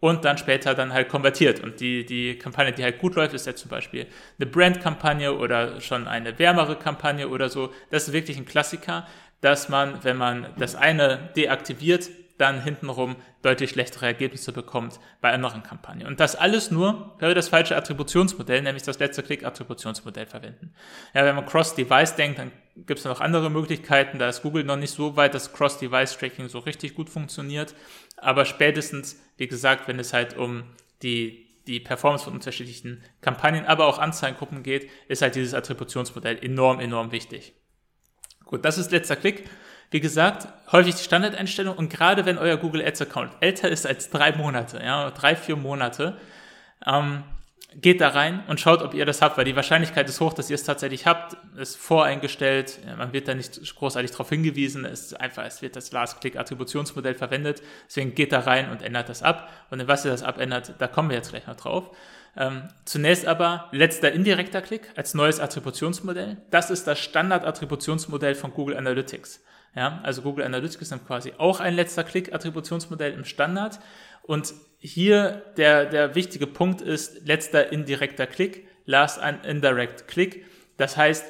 und 0.00 0.26
dann 0.26 0.36
später 0.36 0.74
dann 0.74 0.92
halt 0.92 1.08
konvertiert. 1.08 1.60
Und 1.60 1.80
die, 1.80 2.04
die 2.04 2.38
Kampagne, 2.38 2.72
die 2.72 2.84
halt 2.84 2.98
gut 2.98 3.14
läuft, 3.14 3.32
ist 3.32 3.46
ja 3.46 3.54
zum 3.54 3.70
Beispiel 3.70 4.06
eine 4.38 4.46
Brand-Kampagne 4.50 5.34
oder 5.34 5.80
schon 5.80 6.06
eine 6.06 6.38
wärmere 6.38 6.76
Kampagne 6.76 7.28
oder 7.28 7.48
so. 7.48 7.72
Das 7.90 8.08
ist 8.08 8.12
wirklich 8.12 8.36
ein 8.36 8.44
Klassiker, 8.44 9.06
dass 9.40 9.70
man, 9.70 10.04
wenn 10.04 10.18
man 10.18 10.48
das 10.58 10.74
eine 10.74 11.30
deaktiviert, 11.34 12.10
dann 12.38 12.62
hintenrum 12.62 13.16
deutlich 13.42 13.70
schlechtere 13.70 14.06
Ergebnisse 14.06 14.52
bekommt 14.52 15.00
bei 15.20 15.32
anderen 15.32 15.62
Kampagnen. 15.62 16.06
Und 16.06 16.20
das 16.20 16.36
alles 16.36 16.70
nur, 16.70 17.14
wenn 17.18 17.28
wir 17.28 17.34
das 17.34 17.48
falsche 17.48 17.76
Attributionsmodell, 17.76 18.62
nämlich 18.62 18.82
das 18.82 18.98
letzte 18.98 19.22
Klick-Attributionsmodell 19.22 20.26
verwenden. 20.26 20.72
Ja, 21.14 21.24
wenn 21.24 21.34
man 21.34 21.46
Cross-Device 21.46 22.16
denkt, 22.16 22.38
dann 22.38 22.52
gibt 22.76 22.98
es 22.98 23.04
noch 23.04 23.20
andere 23.20 23.50
Möglichkeiten. 23.50 24.18
Da 24.18 24.28
ist 24.28 24.42
Google 24.42 24.64
noch 24.64 24.76
nicht 24.76 24.92
so 24.92 25.16
weit, 25.16 25.34
dass 25.34 25.52
Cross-Device-Tracking 25.52 26.48
so 26.48 26.58
richtig 26.58 26.94
gut 26.94 27.08
funktioniert. 27.08 27.74
Aber 28.16 28.44
spätestens, 28.44 29.20
wie 29.36 29.48
gesagt, 29.48 29.88
wenn 29.88 29.98
es 29.98 30.12
halt 30.12 30.36
um 30.36 30.64
die, 31.02 31.46
die 31.66 31.80
Performance 31.80 32.24
von 32.24 32.34
unterschiedlichen 32.34 33.02
Kampagnen, 33.22 33.64
aber 33.64 33.86
auch 33.86 33.98
Anzeigengruppen 33.98 34.62
geht, 34.62 34.90
ist 35.08 35.22
halt 35.22 35.34
dieses 35.34 35.54
Attributionsmodell 35.54 36.38
enorm, 36.42 36.80
enorm 36.80 37.12
wichtig. 37.12 37.54
Gut, 38.44 38.64
das 38.64 38.78
ist 38.78 38.92
letzter 38.92 39.16
Klick. 39.16 39.48
Wie 39.96 40.00
gesagt, 40.00 40.46
häufig 40.72 40.94
die 40.94 41.04
Standardeinstellung 41.04 41.74
und 41.74 41.88
gerade 41.88 42.26
wenn 42.26 42.36
euer 42.36 42.58
Google 42.58 42.84
Ads 42.84 43.00
Account 43.00 43.32
älter 43.40 43.70
ist 43.70 43.86
als 43.86 44.10
drei 44.10 44.30
Monate, 44.30 44.78
ja, 44.84 45.10
drei, 45.10 45.34
vier 45.34 45.56
Monate, 45.56 46.18
ähm, 46.84 47.22
geht 47.74 48.02
da 48.02 48.10
rein 48.10 48.42
und 48.46 48.60
schaut, 48.60 48.82
ob 48.82 48.92
ihr 48.92 49.06
das 49.06 49.22
habt, 49.22 49.38
weil 49.38 49.46
die 49.46 49.56
Wahrscheinlichkeit 49.56 50.06
ist 50.06 50.20
hoch, 50.20 50.34
dass 50.34 50.50
ihr 50.50 50.56
es 50.56 50.64
tatsächlich 50.64 51.06
habt, 51.06 51.38
ist 51.56 51.78
voreingestellt, 51.78 52.78
man 52.98 53.14
wird 53.14 53.26
da 53.26 53.34
nicht 53.34 53.74
großartig 53.74 54.10
darauf 54.10 54.28
hingewiesen, 54.28 54.84
es 54.84 55.00
ist 55.00 55.18
einfach, 55.18 55.46
es 55.46 55.62
wird 55.62 55.76
das 55.76 55.92
Last-Click-Attributionsmodell 55.92 57.14
verwendet, 57.14 57.62
deswegen 57.86 58.14
geht 58.14 58.32
da 58.32 58.40
rein 58.40 58.70
und 58.70 58.82
ändert 58.82 59.08
das 59.08 59.22
ab 59.22 59.50
und 59.70 59.80
in 59.80 59.88
was 59.88 60.04
ihr 60.04 60.10
das 60.10 60.22
abändert, 60.22 60.74
da 60.76 60.88
kommen 60.88 61.08
wir 61.08 61.16
jetzt 61.16 61.30
gleich 61.30 61.46
noch 61.46 61.56
drauf. 61.56 61.96
Ähm, 62.36 62.68
zunächst 62.84 63.26
aber 63.26 63.70
letzter 63.72 64.12
indirekter 64.12 64.60
Klick 64.60 64.90
als 64.94 65.14
neues 65.14 65.40
Attributionsmodell. 65.40 66.36
Das 66.50 66.70
ist 66.70 66.86
das 66.86 66.98
Standard-Attributionsmodell 66.98 68.34
von 68.34 68.52
Google 68.52 68.76
Analytics. 68.76 69.40
Ja, 69.74 70.00
also 70.02 70.22
Google 70.22 70.44
Analytics 70.44 70.90
ist 70.90 71.06
quasi 71.06 71.32
auch 71.38 71.60
ein 71.60 71.74
letzter 71.74 72.04
Klick-Attributionsmodell 72.04 73.12
im 73.12 73.24
Standard. 73.24 73.78
Und 74.22 74.54
hier 74.78 75.42
der, 75.56 75.86
der 75.86 76.14
wichtige 76.14 76.46
Punkt 76.46 76.80
ist 76.80 77.26
letzter 77.26 77.72
indirekter 77.72 78.26
Klick, 78.26 78.66
last 78.84 79.20
indirect 79.44 80.08
Click. 80.08 80.44
Das 80.76 80.96
heißt, 80.96 81.24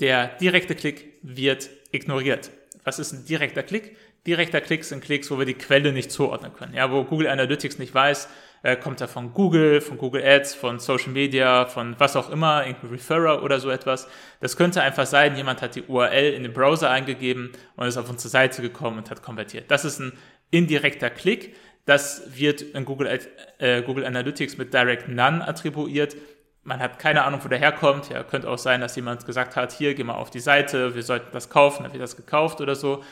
der 0.00 0.28
direkte 0.38 0.74
Klick 0.74 1.18
wird 1.22 1.70
ignoriert. 1.92 2.50
Was 2.84 2.98
ist 2.98 3.12
ein 3.12 3.24
direkter 3.24 3.62
Klick? 3.62 3.96
Direkter 4.26 4.60
Klick 4.60 4.84
sind 4.84 5.02
Klicks, 5.02 5.30
wo 5.30 5.38
wir 5.38 5.46
die 5.46 5.54
Quelle 5.54 5.92
nicht 5.92 6.10
zuordnen 6.10 6.52
können. 6.52 6.74
Ja, 6.74 6.90
wo 6.90 7.04
Google 7.04 7.28
Analytics 7.28 7.78
nicht 7.78 7.94
weiß, 7.94 8.28
äh, 8.62 8.76
kommt 8.76 9.00
er 9.00 9.08
von 9.08 9.32
Google, 9.32 9.80
von 9.80 9.98
Google 9.98 10.22
Ads, 10.24 10.54
von 10.54 10.78
Social 10.78 11.10
Media, 11.10 11.66
von 11.66 11.96
was 11.98 12.16
auch 12.16 12.30
immer, 12.30 12.66
irgendein 12.66 12.90
Referrer 12.90 13.42
oder 13.42 13.60
so 13.60 13.70
etwas. 13.70 14.08
Das 14.40 14.56
könnte 14.56 14.82
einfach 14.82 15.06
sein, 15.06 15.36
jemand 15.36 15.62
hat 15.62 15.74
die 15.74 15.82
URL 15.82 16.32
in 16.32 16.44
den 16.44 16.52
Browser 16.52 16.90
eingegeben 16.90 17.52
und 17.76 17.86
ist 17.86 17.96
auf 17.96 18.08
unsere 18.08 18.28
Seite 18.28 18.62
gekommen 18.62 18.98
und 18.98 19.10
hat 19.10 19.22
konvertiert. 19.22 19.70
Das 19.70 19.84
ist 19.84 19.98
ein 19.98 20.12
indirekter 20.50 21.10
Klick. 21.10 21.56
Das 21.84 22.38
wird 22.38 22.62
in 22.62 22.84
Google, 22.84 23.18
äh, 23.58 23.82
Google 23.82 24.06
Analytics 24.06 24.56
mit 24.56 24.72
Direct 24.72 25.08
None 25.08 25.46
attribuiert. 25.46 26.16
Man 26.62 26.78
hat 26.78 27.00
keine 27.00 27.24
Ahnung, 27.24 27.40
wo 27.42 27.48
der 27.48 27.58
herkommt. 27.58 28.10
Ja, 28.10 28.22
könnte 28.22 28.48
auch 28.48 28.58
sein, 28.58 28.80
dass 28.80 28.94
jemand 28.94 29.26
gesagt 29.26 29.56
hat, 29.56 29.72
hier, 29.72 29.94
geh 29.94 30.04
mal 30.04 30.14
auf 30.14 30.30
die 30.30 30.38
Seite, 30.38 30.94
wir 30.94 31.02
sollten 31.02 31.32
das 31.32 31.50
kaufen, 31.50 31.82
dann 31.82 31.92
wird 31.92 32.02
das 32.02 32.16
gekauft 32.16 32.60
oder 32.60 32.76
so. 32.76 33.02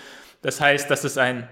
Das 0.43 0.61
heißt, 0.61 0.89
das 0.89 1.05
ist 1.05 1.19
ein 1.19 1.49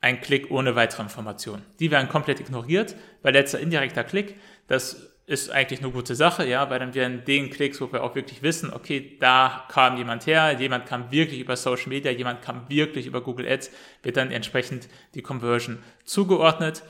ein 0.00 0.20
Klick 0.20 0.50
ohne 0.50 0.76
weitere 0.76 1.02
Informationen. 1.02 1.64
Die 1.78 1.90
werden 1.90 2.08
komplett 2.08 2.40
ignoriert, 2.40 2.96
weil 3.22 3.34
letzter 3.34 3.60
indirekter 3.60 4.04
Klick, 4.04 4.36
das 4.66 5.10
ist 5.26 5.50
eigentlich 5.50 5.80
eine 5.80 5.92
gute 5.92 6.16
Sache, 6.16 6.44
ja, 6.44 6.68
weil 6.70 6.80
dann 6.80 6.94
werden 6.94 7.24
den 7.24 7.50
Klicks, 7.50 7.80
wo 7.80 7.92
wir 7.92 8.02
auch 8.02 8.16
wirklich 8.16 8.42
wissen, 8.42 8.72
okay, 8.72 9.16
da 9.20 9.64
kam 9.68 9.96
jemand 9.96 10.26
her, 10.26 10.56
jemand 10.58 10.86
kam 10.86 11.12
wirklich 11.12 11.38
über 11.38 11.56
Social 11.56 11.88
Media, 11.88 12.10
jemand 12.10 12.42
kam 12.42 12.68
wirklich 12.68 13.06
über 13.06 13.20
Google 13.20 13.46
Ads, 13.46 13.70
wird 14.02 14.16
dann 14.16 14.32
entsprechend 14.32 14.88
die 15.14 15.22
Conversion 15.22 15.78
zugeordnet. 16.04 16.82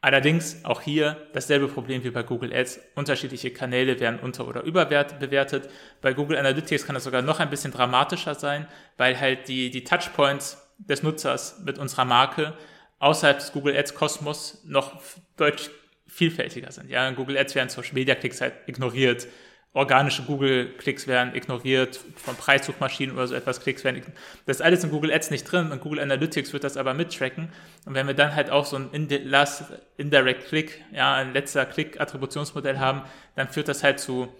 Allerdings 0.00 0.64
auch 0.64 0.80
hier 0.80 1.16
dasselbe 1.32 1.66
Problem 1.66 2.04
wie 2.04 2.10
bei 2.10 2.22
Google 2.22 2.54
Ads. 2.54 2.78
Unterschiedliche 2.94 3.50
Kanäle 3.50 3.98
werden 3.98 4.20
unter- 4.20 4.46
oder 4.46 4.62
überbewertet. 4.62 5.68
Bei 6.00 6.12
Google 6.12 6.38
Analytics 6.38 6.86
kann 6.86 6.94
das 6.94 7.02
sogar 7.02 7.22
noch 7.22 7.40
ein 7.40 7.50
bisschen 7.50 7.72
dramatischer 7.72 8.36
sein, 8.36 8.68
weil 8.96 9.18
halt 9.18 9.48
die, 9.48 9.70
die 9.70 9.82
Touchpoints 9.82 10.67
des 10.78 11.02
Nutzers 11.02 11.60
mit 11.64 11.78
unserer 11.78 12.04
Marke 12.04 12.54
außerhalb 12.98 13.38
des 13.38 13.52
Google 13.52 13.76
Ads 13.76 13.94
Kosmos 13.94 14.62
noch 14.64 15.00
deutlich 15.36 15.70
vielfältiger 16.06 16.72
sind. 16.72 16.90
Ja, 16.90 17.06
in 17.08 17.14
Google 17.14 17.36
Ads 17.36 17.54
werden 17.54 17.68
Social 17.68 17.94
Media 17.94 18.14
Klicks 18.14 18.40
halt 18.40 18.54
ignoriert. 18.66 19.28
Organische 19.74 20.22
Google 20.22 20.72
Klicks 20.78 21.06
werden 21.06 21.34
ignoriert, 21.34 22.00
von 22.16 22.34
Preissuchmaschinen 22.34 23.14
oder 23.14 23.26
so 23.26 23.34
etwas 23.34 23.60
Klicks 23.60 23.84
werden 23.84 23.96
ignoriert. 23.96 24.18
Das 24.46 24.56
ist 24.56 24.62
alles 24.62 24.82
in 24.82 24.90
Google 24.90 25.12
Ads 25.12 25.30
nicht 25.30 25.44
drin 25.44 25.70
und 25.70 25.80
Google 25.80 26.00
Analytics 26.00 26.52
wird 26.52 26.64
das 26.64 26.76
aber 26.76 26.94
mittracken. 26.94 27.52
Und 27.84 27.94
wenn 27.94 28.06
wir 28.06 28.14
dann 28.14 28.34
halt 28.34 28.50
auch 28.50 28.64
so 28.64 28.76
ein 28.76 29.08
Last 29.24 29.64
Indirect 29.98 30.46
Click, 30.48 30.82
ja, 30.90 31.14
ein 31.14 31.34
letzter 31.34 31.66
Klick 31.66 32.00
Attributionsmodell 32.00 32.78
haben, 32.78 33.02
dann 33.36 33.48
führt 33.48 33.68
das 33.68 33.84
halt 33.84 34.00
zu 34.00 34.32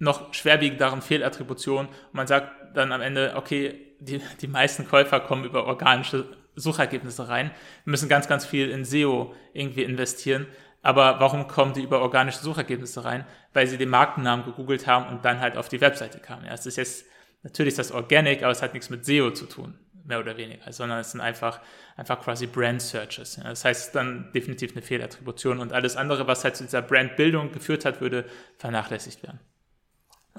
noch 0.00 0.34
schwerwiegenderen 0.34 1.02
Fehlattributionen 1.02 1.86
und 1.88 2.14
man 2.14 2.26
sagt 2.26 2.52
dann 2.74 2.92
am 2.92 3.00
Ende, 3.00 3.34
okay, 3.36 3.94
die, 4.00 4.20
die 4.40 4.48
meisten 4.48 4.88
Käufer 4.88 5.20
kommen 5.20 5.44
über 5.44 5.66
organische 5.66 6.26
Suchergebnisse 6.56 7.28
rein. 7.28 7.50
Wir 7.84 7.90
müssen 7.92 8.08
ganz, 8.08 8.28
ganz 8.28 8.44
viel 8.44 8.70
in 8.70 8.84
SEO 8.84 9.34
irgendwie 9.52 9.82
investieren. 9.82 10.46
Aber 10.82 11.20
warum 11.20 11.46
kommen 11.46 11.74
die 11.74 11.82
über 11.82 12.00
organische 12.00 12.40
Suchergebnisse 12.40 13.04
rein? 13.04 13.26
Weil 13.52 13.66
sie 13.66 13.76
den 13.76 13.90
Markennamen 13.90 14.46
gegoogelt 14.46 14.86
haben 14.86 15.08
und 15.08 15.24
dann 15.24 15.40
halt 15.40 15.56
auf 15.56 15.68
die 15.68 15.80
Webseite 15.80 16.18
kamen. 16.18 16.46
Ja, 16.46 16.54
es 16.54 16.64
ist 16.64 16.76
jetzt, 16.76 17.04
natürlich 17.42 17.72
ist 17.72 17.78
das 17.78 17.92
Organic, 17.92 18.42
aber 18.42 18.52
es 18.52 18.62
hat 18.62 18.72
nichts 18.72 18.88
mit 18.88 19.04
SEO 19.04 19.30
zu 19.32 19.44
tun, 19.44 19.78
mehr 20.04 20.20
oder 20.20 20.38
weniger, 20.38 20.72
sondern 20.72 21.00
es 21.00 21.12
sind 21.12 21.20
einfach, 21.20 21.60
einfach 21.96 22.20
quasi 22.22 22.46
Brand 22.46 22.80
Searches. 22.80 23.36
Ja, 23.36 23.44
das 23.44 23.64
heißt 23.64 23.94
dann 23.94 24.32
definitiv 24.32 24.72
eine 24.72 24.80
Fehlattribution 24.80 25.60
und 25.60 25.74
alles 25.74 25.96
andere, 25.96 26.26
was 26.26 26.44
halt 26.44 26.56
zu 26.56 26.64
dieser 26.64 26.80
Brandbildung 26.80 27.52
geführt 27.52 27.84
hat, 27.84 28.00
würde 28.00 28.24
vernachlässigt 28.56 29.22
werden. 29.22 29.38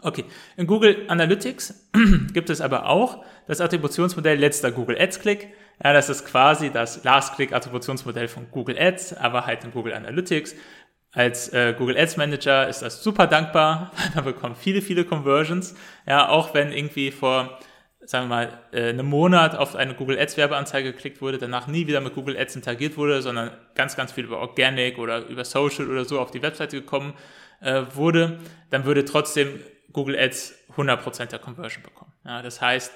Okay, 0.03 0.25
in 0.57 0.65
Google 0.65 1.05
Analytics 1.09 1.89
gibt 2.33 2.49
es 2.49 2.59
aber 2.59 2.87
auch 2.87 3.23
das 3.47 3.61
Attributionsmodell 3.61 4.39
letzter 4.39 4.71
Google 4.71 4.99
Ads 4.99 5.19
Click. 5.19 5.49
Ja, 5.83 5.93
das 5.93 6.09
ist 6.09 6.25
quasi 6.25 6.71
das 6.71 7.03
Last 7.03 7.35
Click 7.35 7.53
Attributionsmodell 7.53 8.27
von 8.27 8.49
Google 8.49 8.79
Ads, 8.79 9.13
aber 9.17 9.45
halt 9.45 9.63
in 9.63 9.71
Google 9.71 9.93
Analytics. 9.93 10.55
Als 11.11 11.49
äh, 11.49 11.75
Google 11.77 11.97
Ads 11.97 12.17
Manager 12.17 12.67
ist 12.67 12.81
das 12.81 13.03
super 13.03 13.27
dankbar. 13.27 13.91
Man 14.15 14.23
bekommt 14.23 14.57
viele, 14.57 14.81
viele 14.81 15.05
Conversions. 15.05 15.75
Ja, 16.07 16.29
auch 16.29 16.55
wenn 16.55 16.71
irgendwie 16.71 17.11
vor, 17.11 17.59
sagen 17.99 18.25
wir 18.25 18.35
mal, 18.35 18.59
äh, 18.71 18.89
einem 18.89 19.05
Monat 19.05 19.55
auf 19.55 19.75
eine 19.75 19.93
Google 19.93 20.17
Ads 20.17 20.37
Werbeanzeige 20.37 20.93
geklickt 20.93 21.21
wurde, 21.21 21.37
danach 21.37 21.67
nie 21.67 21.85
wieder 21.85 22.01
mit 22.01 22.15
Google 22.15 22.37
Ads 22.37 22.55
interagiert 22.55 22.97
wurde, 22.97 23.21
sondern 23.21 23.51
ganz, 23.75 23.95
ganz 23.95 24.13
viel 24.13 24.23
über 24.23 24.39
Organic 24.39 24.97
oder 24.97 25.27
über 25.27 25.45
Social 25.45 25.91
oder 25.91 26.05
so 26.05 26.19
auf 26.19 26.31
die 26.31 26.41
Webseite 26.41 26.79
gekommen 26.79 27.13
äh, 27.59 27.83
wurde, 27.93 28.39
dann 28.71 28.85
würde 28.85 29.05
trotzdem 29.05 29.59
Google 29.91 30.17
Ads 30.17 30.53
100% 30.75 31.25
der 31.27 31.39
Conversion 31.39 31.83
bekommen. 31.83 32.13
Ja, 32.25 32.41
das 32.41 32.61
heißt, 32.61 32.93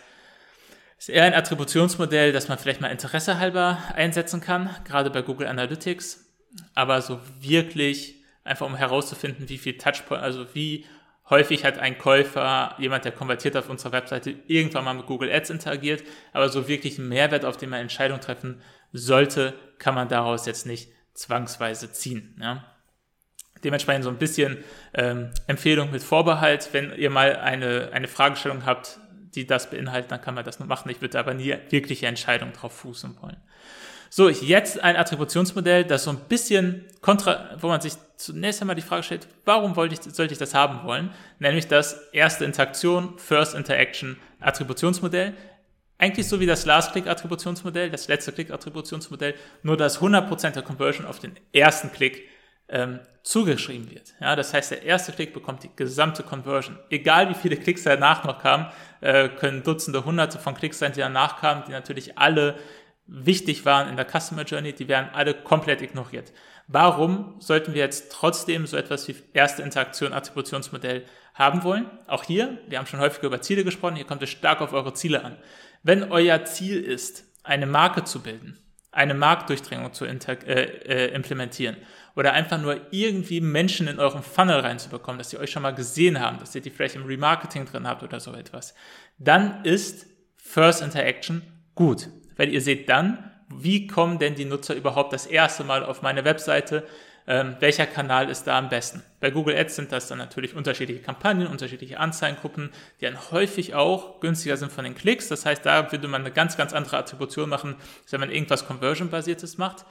es 0.98 1.10
ist 1.10 1.16
eher 1.16 1.24
ein 1.25 1.34
Attributionsmodell, 1.34 2.32
das 2.32 2.48
man 2.48 2.58
vielleicht 2.58 2.82
mal 2.82 2.88
Interesse 2.88 3.40
halber 3.40 3.78
einsetzen 3.94 4.42
kann, 4.42 4.70
gerade 4.86 5.10
bei 5.10 5.22
Google 5.22 5.48
Analytics, 5.48 6.25
aber 6.74 7.02
so 7.02 7.20
wirklich 7.40 8.24
einfach 8.44 8.66
um 8.66 8.75
herauszufinden, 8.75 9.50
wie 9.50 9.58
viel 9.58 9.78
Touchpoint, 9.78 10.22
also 10.22 10.54
wie 10.54 10.86
häufig 11.30 11.66
hat 11.66 11.80
ein 11.80 11.98
Käufer, 11.98 12.75
jemand, 12.78 13.04
der 13.04 13.12
konvertiert 13.12 13.58
auf 13.58 13.70
unserer 13.70 13.92
Webseite, 13.92 14.36
irgendwann 14.48 14.86
mal 14.86 14.94
mit 14.94 15.08
Google 15.08 15.32
Ads 15.32 15.50
interagiert, 15.50 16.04
aber 16.32 16.50
so 16.50 16.68
wirklich 16.68 17.00
einen 17.00 17.10
Mehrwert, 17.10 17.46
auf 17.46 17.58
den 17.58 17.70
man 17.70 17.82
Entscheidungen 17.82 18.22
treffen 18.22 18.62
sollte, 18.94 19.54
kann 19.80 19.96
man 19.96 20.08
daraus 20.08 20.46
jetzt 20.46 20.66
nicht 20.66 20.92
zwangsweise 21.14 21.92
ziehen. 21.92 22.40
Ja? 22.40 22.64
Dementsprechend 23.65 24.03
so 24.05 24.10
ein 24.10 24.17
bisschen 24.17 24.63
ähm, 24.93 25.31
Empfehlung 25.48 25.91
mit 25.91 26.03
Vorbehalt. 26.03 26.69
Wenn 26.72 26.93
ihr 26.95 27.10
mal 27.10 27.36
eine, 27.36 27.89
eine 27.91 28.07
Fragestellung 28.07 28.65
habt, 28.65 29.00
die 29.34 29.45
das 29.45 29.69
beinhaltet, 29.69 30.12
dann 30.12 30.22
kann 30.22 30.36
man 30.36 30.45
das 30.45 30.60
nur 30.60 30.67
machen. 30.67 30.89
Ich 30.89 31.01
würde 31.01 31.19
aber 31.19 31.34
nie 31.34 31.55
wirkliche 31.69 32.05
Entscheidungen 32.05 32.53
drauf 32.53 32.72
fußen 32.72 33.17
wollen. 33.22 33.38
So, 34.10 34.29
jetzt 34.29 34.81
ein 34.81 34.95
Attributionsmodell, 34.95 35.84
das 35.84 36.03
so 36.03 36.12
ein 36.12 36.19
bisschen 36.29 36.86
kontra, 37.01 37.57
wo 37.60 37.67
man 37.67 37.81
sich 37.81 37.93
zunächst 38.15 38.62
einmal 38.62 38.75
die 38.75 38.81
Frage 38.81 39.03
stellt, 39.03 39.27
warum 39.43 39.75
wollte 39.75 39.95
ich, 39.95 40.15
sollte 40.15 40.31
ich 40.31 40.39
das 40.39 40.53
haben 40.53 40.88
wollen? 40.88 41.10
Nämlich 41.39 41.67
das 41.67 41.93
erste 42.13 42.45
Interaktion, 42.45 43.17
First 43.17 43.55
Interaction 43.55 44.15
Attributionsmodell. 44.39 45.34
Eigentlich 45.98 46.27
so 46.27 46.39
wie 46.39 46.45
das 46.45 46.65
Last-Click-Attributionsmodell, 46.65 47.89
das 47.89 48.07
letzte 48.07 48.31
Click-Attributionsmodell, 48.31 49.34
nur 49.63 49.75
dass 49.75 50.00
100% 50.00 50.51
der 50.51 50.63
Conversion 50.63 51.05
auf 51.05 51.19
den 51.19 51.34
ersten 51.51 51.91
Klick 51.91 52.29
ähm, 52.69 53.00
zugeschrieben 53.25 53.89
wird. 53.89 54.13
Ja, 54.22 54.36
das 54.36 54.53
heißt, 54.53 54.70
der 54.70 54.84
erste 54.84 55.12
Klick 55.12 55.34
bekommt 55.34 55.63
die 55.63 55.72
gesamte 55.75 56.22
Conversion. 56.22 56.77
Egal 56.91 57.27
wie 57.29 57.34
viele 57.34 57.58
Klicks 57.58 57.84
danach 57.84 58.24
noch 58.24 58.38
kamen, 58.38 58.67
äh, 59.01 59.29
können 59.29 59.63
Dutzende, 59.63 60.05
Hunderte 60.05 60.38
von 60.38 60.53
Klicks 60.53 60.77
sein, 60.77 60.94
die 60.94 61.00
danach 61.00 61.41
kamen, 61.41 61.63
die 61.67 61.72
natürlich 61.72 62.20
alle 62.20 62.55
wichtig 63.08 63.65
waren 63.65 63.89
in 63.89 63.98
der 63.98 64.05
Customer 64.05 64.44
Journey, 64.44 64.74
die 64.74 64.88
werden 64.88 65.10
alle 65.12 65.34
komplett 65.34 65.82
ignoriert. 65.82 66.32
Warum 66.67 67.36
sollten 67.39 67.74
wir 67.74 67.82
jetzt 67.82 68.12
trotzdem 68.12 68.67
so 68.67 68.77
etwas 68.77 69.08
wie 69.08 69.15
erste 69.34 69.63
Interaktion 69.63 70.13
Attributionsmodell 70.13 71.03
haben 71.34 71.63
wollen? 71.63 71.89
Auch 72.05 72.24
hier, 72.24 72.60
wir 72.67 72.77
haben 72.77 72.88
schon 72.88 73.00
häufiger 73.00 73.27
über 73.27 73.41
Ziele 73.41 73.63
gesprochen, 73.63 73.96
hier 73.96 74.05
kommt 74.05 74.22
es 74.22 74.29
stark 74.29 74.62
auf 74.62 74.72
eure 74.72 74.94
Ziele 74.94 75.24
an. 75.24 75.36
Wenn 75.82 76.12
euer 76.12 76.46
Ziel 76.46 76.79
ist, 76.79 77.25
eine 77.44 77.65
Marke 77.65 78.03
zu 78.03 78.22
bilden, 78.22 78.60
eine 78.91 79.13
Marktdurchdringung 79.13 79.94
zu 79.94 80.05
äh, 80.05 80.13
äh, 80.13 81.13
implementieren 81.13 81.75
oder 82.15 82.34
einfach 82.34 82.60
nur 82.60 82.79
irgendwie 82.91 83.41
Menschen 83.41 83.88
in 83.88 84.00
eurem 84.00 84.24
Funnel 84.24 84.60
reinzubekommen, 84.60 85.17
dass 85.17 85.29
sie 85.29 85.38
euch 85.38 85.51
schon 85.51 85.63
mal 85.63 85.75
gesehen 85.75 86.19
haben, 86.19 86.39
dass 86.39 86.55
ihr 86.55 86.62
die 86.62 86.69
vielleicht 86.69 86.95
im 86.95 87.05
Remarketing 87.05 87.65
drin 87.65 87.88
habt 87.88 88.03
oder 88.03 88.19
so 88.19 88.34
etwas, 88.34 88.74
dann 89.17 89.63
ist 89.63 90.07
First 90.38 90.81
Interaction 90.81 91.41
gut, 91.75 92.10
weil 92.38 92.50
ihr 92.50 92.62
seht 92.62 92.89
dann, 92.89 93.31
wie 93.50 93.88
kommen 93.88 94.19
denn 94.19 94.36
die 94.36 94.45
Nutzer 94.45 94.75
überhaupt 94.75 95.13
das 95.13 95.25
erste 95.25 95.63
Mal 95.63 95.84
auf 95.84 96.01
meine 96.01 96.24
Webseite, 96.24 96.88
ähm, 97.27 97.55
welcher 97.60 97.88
Kanal 97.88 98.29
ist 98.29 98.45
da 98.45 98.57
am 98.57 98.69
besten. 98.69 99.01
Bei 99.19 99.31
Google 99.31 99.57
Ads 99.57 99.75
sind 99.75 99.91
das 99.91 100.07
dann 100.07 100.19
natürlich 100.19 100.55
unterschiedliche 100.55 101.01
Kampagnen, 101.01 101.48
unterschiedliche 101.48 102.00
Anzeigengruppen, 102.00 102.72
die 103.01 103.05
dann 103.05 103.31
häufig 103.31 103.74
auch 103.74 104.19
günstiger 104.19 104.57
sind 104.57 104.72
von 104.72 104.84
den 104.84 104.93
Klicks. 104.93 105.27
Das 105.27 105.45
heißt, 105.45 105.65
da 105.65 105.91
würde 105.91 106.07
man 106.07 106.22
eine 106.22 106.31
ganz, 106.31 106.55
ganz 106.55 106.74
andere 106.74 106.98
Attribution 106.98 107.50
machen, 107.50 107.75
als 108.03 108.12
wenn 108.12 108.19
man 108.19 108.29
irgendwas 108.29 108.67
Conversion-basiertes 108.67 109.57
macht. 109.57 109.86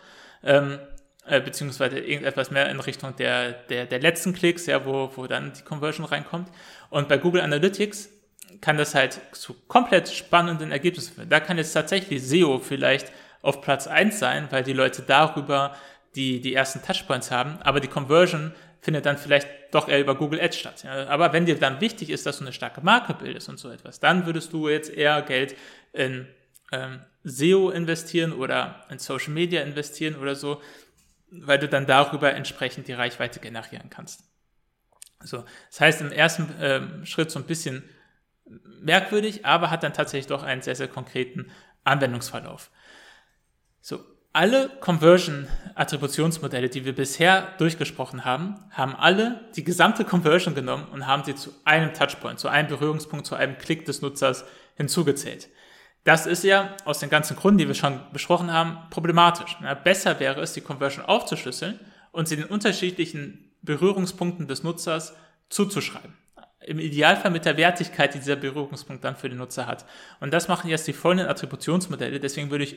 Ähm, 0.45 0.79
äh, 1.27 1.41
beziehungsweise 1.41 1.99
irgendetwas 1.99 2.51
mehr 2.51 2.69
in 2.71 2.81
Richtung 2.81 3.17
der, 3.17 3.53
der, 3.53 3.87
der 3.87 4.01
letzten 4.01 4.35
Klicks, 4.35 4.67
ja, 4.67 4.85
wo, 4.85 5.11
wo 5.15 5.27
dann 5.27 5.53
die 5.53 5.63
Conversion 5.63 6.07
reinkommt. 6.07 6.49
Und 6.91 7.09
bei 7.09 7.19
Google 7.19 7.41
Analytics 7.41 8.11
kann 8.61 8.77
das 8.77 8.95
halt 8.95 9.21
zu 9.33 9.55
komplett 9.67 10.09
spannenden 10.09 10.71
Ergebnissen 10.71 11.15
führen. 11.15 11.29
Da 11.29 11.41
kann 11.41 11.59
jetzt 11.59 11.73
tatsächlich 11.73 12.23
SEO 12.23 12.59
vielleicht 12.59 13.11
auf 13.43 13.61
Platz 13.61 13.87
eins 13.87 14.19
sein, 14.19 14.49
weil 14.51 14.63
die 14.65 14.73
Leute 14.73 15.03
darüber 15.03 15.75
die, 16.15 16.41
die 16.41 16.55
ersten 16.55 16.83
Touchpoints 16.83 17.31
haben, 17.31 17.59
aber 17.63 17.81
die 17.81 17.89
Conversion 17.89 18.53
findet 18.81 19.07
dann 19.07 19.19
vielleicht 19.19 19.49
doch 19.73 19.89
eher 19.89 20.01
über 20.01 20.15
Google 20.15 20.41
Ads 20.41 20.59
statt. 20.59 20.85
Ja. 20.85 21.09
Aber 21.09 21.33
wenn 21.33 21.47
dir 21.47 21.59
dann 21.59 21.81
wichtig 21.81 22.11
ist, 22.11 22.27
dass 22.27 22.39
du 22.39 22.45
eine 22.45 22.53
starke 22.53 22.83
Marke 22.83 23.15
bildest 23.15 23.49
und 23.49 23.59
so 23.59 23.71
etwas, 23.71 23.99
dann 23.99 24.27
würdest 24.27 24.53
du 24.53 24.69
jetzt 24.69 24.93
eher 24.93 25.23
Geld 25.23 25.57
in 25.93 26.29
ähm, 26.71 27.01
SEO 27.25 27.71
investieren 27.71 28.33
oder 28.33 28.85
in 28.91 28.99
Social 28.99 29.33
Media 29.33 29.63
investieren 29.63 30.17
oder 30.17 30.35
so, 30.35 30.61
weil 31.43 31.59
du 31.59 31.69
dann 31.69 31.87
darüber 31.87 32.33
entsprechend 32.35 32.89
die 32.89 32.93
Reichweite 32.93 33.41
generieren 33.41 33.91
kannst. 33.91 34.25
So, 35.21 35.45
das 35.71 35.81
heißt 35.81 36.01
im 36.03 36.13
ersten 36.13 36.53
ähm, 36.61 37.07
Schritt 37.07 37.31
so 37.31 37.39
ein 37.39 37.47
bisschen 37.47 37.83
merkwürdig, 38.81 39.47
aber 39.47 39.71
hat 39.71 39.83
dann 39.83 39.95
tatsächlich 39.95 40.27
doch 40.27 40.43
einen 40.43 40.63
sehr, 40.63 40.77
sehr 40.77 40.89
konkreten 40.89 41.51
Anwendungsverlauf. 41.85 42.71
So, 43.81 44.05
alle 44.33 44.69
Conversion-Attributionsmodelle, 44.81 46.69
die 46.69 46.85
wir 46.85 46.95
bisher 46.95 47.55
durchgesprochen 47.59 48.25
haben, 48.25 48.57
haben 48.71 48.97
alle 48.97 49.49
die 49.55 49.63
gesamte 49.63 50.05
Conversion 50.05 50.55
genommen 50.57 50.89
und 50.93 51.07
haben 51.07 51.23
sie 51.25 51.37
zu 51.37 51.53
einem 51.65 51.95
Touchpoint, 51.95 52.41
zu 52.41 52.49
einem 52.49 52.69
Berührungspunkt, 52.69 53.27
zu 53.27 53.37
einem 53.37 53.59
Klick 53.59 53.85
des 53.85 54.03
Nutzers 54.03 54.45
hinzugezählt. 54.75 55.49
Das 56.05 56.27
ist 56.27 56.45
ja 56.45 56.77
aus 56.85 56.99
den 56.99 57.09
ganzen 57.09 57.37
Gründen, 57.37 57.59
die 57.59 57.67
wir 57.67 57.75
schon 57.75 58.01
besprochen 58.13 58.53
haben, 58.53 58.79
problematisch. 58.91 59.57
besser 59.83 60.21
wäre 60.21 60.41
es, 60.43 60.53
die 60.53 60.61
Conversion 60.61 61.05
aufzuschlüsseln 61.05 61.81
und 62.13 62.29
sie 62.29 62.37
den 62.37 62.45
unterschiedlichen 62.45 63.51
Berührungspunkten 63.63 64.47
des 64.47 64.63
Nutzers 64.63 65.15
zuzuschreiben. 65.49 66.15
Im 66.61 66.79
Idealfall 66.79 67.31
mit 67.31 67.47
der 67.47 67.57
Wertigkeit, 67.57 68.15
die 68.15 68.19
dieser 68.19 68.37
Berührungspunkt 68.37 69.05
dann 69.05 69.17
für 69.17 69.29
den 69.29 69.39
Nutzer 69.39 69.67
hat. 69.67 69.85
Und 70.21 70.33
das 70.33 70.49
machen 70.49 70.71
jetzt 70.71 70.87
die 70.87 70.93
folgenden 70.93 71.29
Attributionsmodelle. 71.29 72.21
Deswegen 72.21 72.51
würde 72.51 72.65
ich 72.65 72.75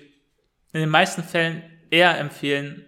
in 0.74 0.82
den 0.82 0.90
meisten 0.90 1.24
Fällen 1.24 1.64
eher 1.90 2.18
empfehlen, 2.18 2.86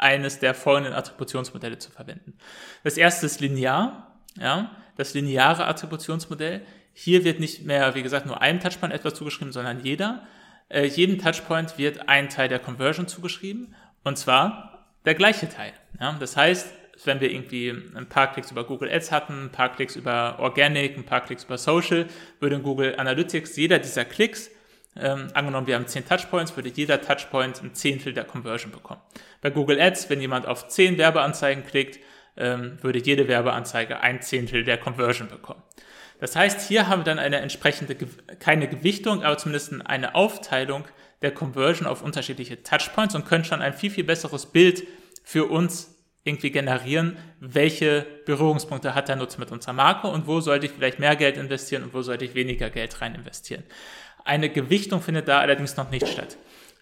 eines 0.00 0.38
der 0.38 0.54
folgenden 0.54 0.94
Attributionsmodelle 0.94 1.78
zu 1.78 1.90
verwenden. 1.90 2.38
Das 2.82 2.96
erste 2.96 3.26
ist 3.26 3.40
linear, 3.40 4.20
ja, 4.38 4.70
das 4.96 5.14
lineare 5.14 5.66
Attributionsmodell. 5.66 6.62
Hier 7.02 7.24
wird 7.24 7.40
nicht 7.40 7.64
mehr, 7.64 7.94
wie 7.94 8.02
gesagt, 8.02 8.26
nur 8.26 8.42
einem 8.42 8.60
Touchpoint 8.60 8.92
etwas 8.92 9.14
zugeschrieben, 9.14 9.54
sondern 9.54 9.82
jeder. 9.82 10.26
Äh, 10.68 10.84
jedem 10.84 11.18
Touchpoint 11.18 11.78
wird 11.78 12.10
ein 12.10 12.28
Teil 12.28 12.50
der 12.50 12.58
Conversion 12.58 13.08
zugeschrieben 13.08 13.74
und 14.04 14.18
zwar 14.18 14.86
der 15.06 15.14
gleiche 15.14 15.48
Teil. 15.48 15.72
Ja. 15.98 16.14
Das 16.20 16.36
heißt, 16.36 16.70
wenn 17.06 17.22
wir 17.22 17.30
irgendwie 17.30 17.70
ein 17.70 18.06
paar 18.10 18.30
Klicks 18.30 18.50
über 18.50 18.64
Google 18.64 18.92
Ads 18.92 19.12
hatten, 19.12 19.46
ein 19.46 19.50
paar 19.50 19.72
Klicks 19.72 19.96
über 19.96 20.40
Organic, 20.40 20.98
ein 20.98 21.06
paar 21.06 21.22
Klicks 21.22 21.44
über 21.44 21.56
Social, 21.56 22.04
würde 22.38 22.56
in 22.56 22.62
Google 22.62 22.94
Analytics 22.98 23.56
jeder 23.56 23.78
dieser 23.78 24.04
Klicks 24.04 24.50
ähm, 24.94 25.28
angenommen, 25.32 25.68
wir 25.68 25.76
haben 25.76 25.86
10 25.86 26.06
Touchpoints, 26.06 26.54
würde 26.54 26.68
jeder 26.68 27.00
Touchpoint 27.00 27.62
ein 27.62 27.72
Zehntel 27.72 28.12
der 28.12 28.24
Conversion 28.24 28.72
bekommen. 28.72 29.00
Bei 29.40 29.48
Google 29.48 29.80
Ads, 29.80 30.10
wenn 30.10 30.20
jemand 30.20 30.44
auf 30.44 30.68
10 30.68 30.98
Werbeanzeigen 30.98 31.64
klickt, 31.64 31.98
ähm, 32.36 32.76
würde 32.82 32.98
jede 32.98 33.26
Werbeanzeige 33.26 34.00
ein 34.00 34.20
Zehntel 34.20 34.64
der 34.64 34.76
Conversion 34.76 35.28
bekommen. 35.28 35.62
Das 36.20 36.36
heißt, 36.36 36.68
hier 36.68 36.88
haben 36.88 37.00
wir 37.00 37.04
dann 37.04 37.18
eine 37.18 37.40
entsprechende, 37.40 37.96
keine 38.38 38.68
Gewichtung, 38.68 39.24
aber 39.24 39.38
zumindest 39.38 39.74
eine 39.86 40.14
Aufteilung 40.14 40.84
der 41.22 41.32
Conversion 41.32 41.86
auf 41.86 42.02
unterschiedliche 42.02 42.62
Touchpoints 42.62 43.14
und 43.14 43.26
können 43.26 43.44
schon 43.44 43.62
ein 43.62 43.74
viel, 43.74 43.90
viel 43.90 44.04
besseres 44.04 44.46
Bild 44.46 44.84
für 45.24 45.46
uns 45.46 45.96
irgendwie 46.22 46.50
generieren, 46.50 47.16
welche 47.40 48.06
Berührungspunkte 48.26 48.94
hat 48.94 49.08
der 49.08 49.16
Nutzer 49.16 49.38
mit 49.38 49.50
unserer 49.50 49.72
Marke 49.72 50.08
und 50.08 50.26
wo 50.26 50.40
sollte 50.40 50.66
ich 50.66 50.72
vielleicht 50.72 50.98
mehr 50.98 51.16
Geld 51.16 51.38
investieren 51.38 51.82
und 51.82 51.94
wo 51.94 52.02
sollte 52.02 52.26
ich 52.26 52.34
weniger 52.34 52.68
Geld 52.68 53.00
rein 53.00 53.14
investieren. 53.14 53.64
Eine 54.24 54.50
Gewichtung 54.50 55.00
findet 55.00 55.28
da 55.28 55.40
allerdings 55.40 55.76
noch 55.76 55.90
nicht 55.90 56.06
statt. 56.06 56.36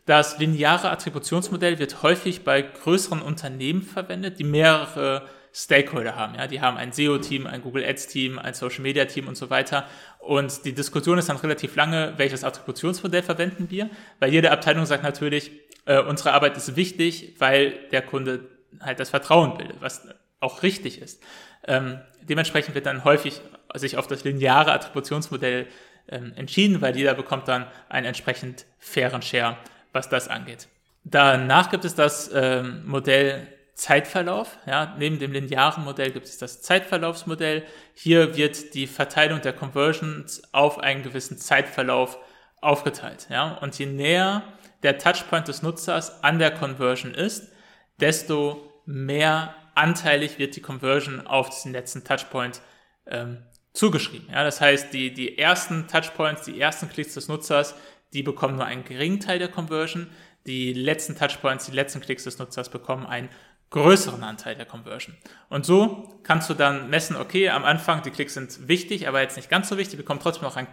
Das 0.07 0.39
lineare 0.39 0.91
Attributionsmodell 0.91 1.79
wird 1.79 2.03
häufig 2.03 2.43
bei 2.43 2.63
größeren 2.63 3.23
Unternehmen 3.23 3.83
verwendet, 3.83 4.39
die 4.39 4.45
mehrere 4.45 5.29
Stakeholder 5.59 6.15
haben. 6.15 6.37
Ja, 6.37 6.47
die 6.47 6.61
haben 6.61 6.77
ein 6.77 6.93
SEO-Team, 6.93 7.49
ein 7.49 7.63
Google 7.63 7.85
Ads-Team, 7.85 8.39
ein 8.39 8.55
Social 8.55 8.83
Media-Team 8.83 9.27
und 9.27 9.37
so 9.37 9.51
weiter. 9.51 9.87
Und 10.21 10.65
die 10.65 10.73
Diskussion 10.73 11.19
ist 11.19 11.29
dann 11.29 11.37
relativ 11.37 11.75
lange, 11.75 12.15
welches 12.17 12.45
Attributionsmodell 12.45 13.25
verwenden 13.25 13.69
wir, 13.69 13.91
weil 14.21 14.33
jede 14.33 14.53
Abteilung 14.53 14.87
sagt 14.87 15.03
natürlich, 15.03 15.51
äh, 15.85 15.99
unsere 16.01 16.33
Arbeit 16.33 16.57
ist 16.57 16.77
wichtig, 16.77 17.35
weil 17.39 17.73
der 17.91 18.03
Kunde 18.03 18.47
halt 18.81 19.01
das 19.01 19.11
Vertrauen 19.11 19.59
bildet, 19.59 19.81
was 19.81 20.07
auch 20.39 20.63
richtig 20.63 21.03
ist. 21.03 21.21
Ähm, 21.67 21.99
dementsprechend 22.23 22.77
wird 22.77 22.87
dann 22.87 23.03
häufig 23.03 23.41
sich 23.75 23.97
auf 23.97 24.07
das 24.07 24.23
lineare 24.23 24.71
Attributionsmodell 24.73 25.67
ähm, 26.09 26.33
entschieden, 26.37 26.81
weil 26.81 26.97
jeder 26.97 27.15
bekommt 27.15 27.49
dann 27.49 27.67
einen 27.89 28.07
entsprechend 28.07 28.65
fairen 28.79 29.23
Share, 29.23 29.57
was 29.93 30.09
das 30.09 30.29
angeht. 30.29 30.69
Danach 31.03 31.71
gibt 31.71 31.85
es 31.85 31.97
das 31.97 32.31
ähm, 32.33 32.87
Modell 32.87 33.49
Zeitverlauf. 33.79 34.59
Ja, 34.67 34.95
neben 34.99 35.19
dem 35.19 35.33
linearen 35.33 35.85
Modell 35.85 36.11
gibt 36.11 36.27
es 36.27 36.37
das 36.37 36.61
Zeitverlaufsmodell. 36.63 37.65
Hier 37.95 38.37
wird 38.37 38.75
die 38.75 38.89
Verteilung 38.89 39.41
der 39.41 39.53
Conversions 39.53 40.43
auf 40.53 40.79
einen 40.79 41.05
gewissen 41.05 41.39
Zeitverlauf 41.39 42.19
aufgeteilt. 42.61 43.29
Ja, 43.31 43.53
und 43.59 43.79
je 43.79 43.87
näher 43.87 44.43
der 44.83 44.99
Touchpoint 44.99 45.47
des 45.47 45.63
Nutzers 45.63 46.25
an 46.25 46.41
der 46.41 46.51
Conversion 46.51 47.15
ist, 47.15 47.53
desto 48.01 48.83
mehr 48.85 49.55
anteilig 49.77 50.39
wird 50.39 50.57
die 50.57 50.61
Conversion 50.61 51.25
auf 51.27 51.51
diesen 51.51 51.73
letzten 51.73 52.03
Touchpoint 52.03 52.61
ähm, 53.07 53.45
zugeschrieben. 53.75 54.29
Ja, 54.33 54.43
das 54.43 54.61
heißt, 54.61 54.93
die, 54.93 55.15
die 55.15 55.39
ersten 55.39 55.87
Touchpoints, 55.87 56.43
die 56.43 56.61
ersten 56.61 56.89
Klicks 56.89 57.15
des 57.15 57.29
Nutzers, 57.29 57.77
die 58.13 58.25
bekommen 58.25 58.57
nur 58.57 58.65
einen 58.65 58.85
geringen 58.85 59.21
Teil 59.21 59.39
der 59.39 59.49
Conversion. 59.49 60.09
Die 60.47 60.73
letzten 60.73 61.17
Touchpoints, 61.17 61.67
die 61.67 61.73
letzten 61.73 62.01
Klicks 62.01 62.25
des 62.25 62.39
Nutzers 62.39 62.71
bekommen 62.71 63.07
einen 63.07 63.29
größeren 63.71 64.23
Anteil 64.25 64.55
der 64.55 64.65
Conversion. 64.65 65.15
Und 65.51 65.67
so 65.67 66.21
kannst 66.23 66.49
du 66.49 66.55
dann 66.55 66.89
messen, 66.89 67.17
okay, 67.17 67.51
am 67.51 67.65
Anfang 67.65 68.03
die 68.03 68.11
Klicks 68.11 68.35
sind 68.35 68.67
wichtig, 68.67 69.09
aber 69.09 69.21
jetzt 69.21 69.37
nicht 69.37 69.51
ganz 69.51 69.69
so 69.69 69.77
wichtig, 69.77 69.99
bekommt 69.99 70.23
trotzdem 70.23 70.45
noch 70.45 70.57
einen 70.57 70.69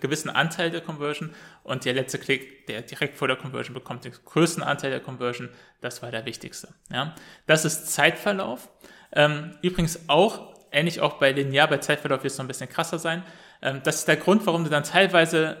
gewissen 0.00 0.30
Anteil 0.30 0.70
der 0.70 0.80
Conversion 0.80 1.34
und 1.64 1.84
der 1.84 1.94
letzte 1.94 2.18
Klick, 2.18 2.66
der 2.68 2.82
direkt 2.82 3.18
vor 3.18 3.26
der 3.26 3.36
Conversion 3.36 3.74
bekommt 3.74 4.04
den 4.04 4.12
größten 4.12 4.62
Anteil 4.62 4.90
der 4.90 5.00
Conversion, 5.00 5.48
das 5.80 6.02
war 6.02 6.12
der 6.12 6.24
wichtigste. 6.24 6.68
Ja? 6.90 7.14
Das 7.46 7.64
ist 7.64 7.92
Zeitverlauf. 7.92 8.68
Ähm, 9.12 9.58
übrigens 9.62 10.08
auch, 10.08 10.54
ähnlich 10.70 11.00
auch 11.00 11.14
bei 11.14 11.32
Linear, 11.32 11.66
bei 11.66 11.78
Zeitverlauf 11.78 12.22
wird 12.22 12.32
es 12.32 12.38
noch 12.38 12.44
ein 12.44 12.48
bisschen 12.48 12.68
krasser 12.68 13.00
sein. 13.00 13.24
Ähm, 13.60 13.80
das 13.82 13.96
ist 13.96 14.08
der 14.08 14.16
Grund, 14.16 14.46
warum 14.46 14.62
du 14.62 14.70
dann 14.70 14.84
teilweise 14.84 15.56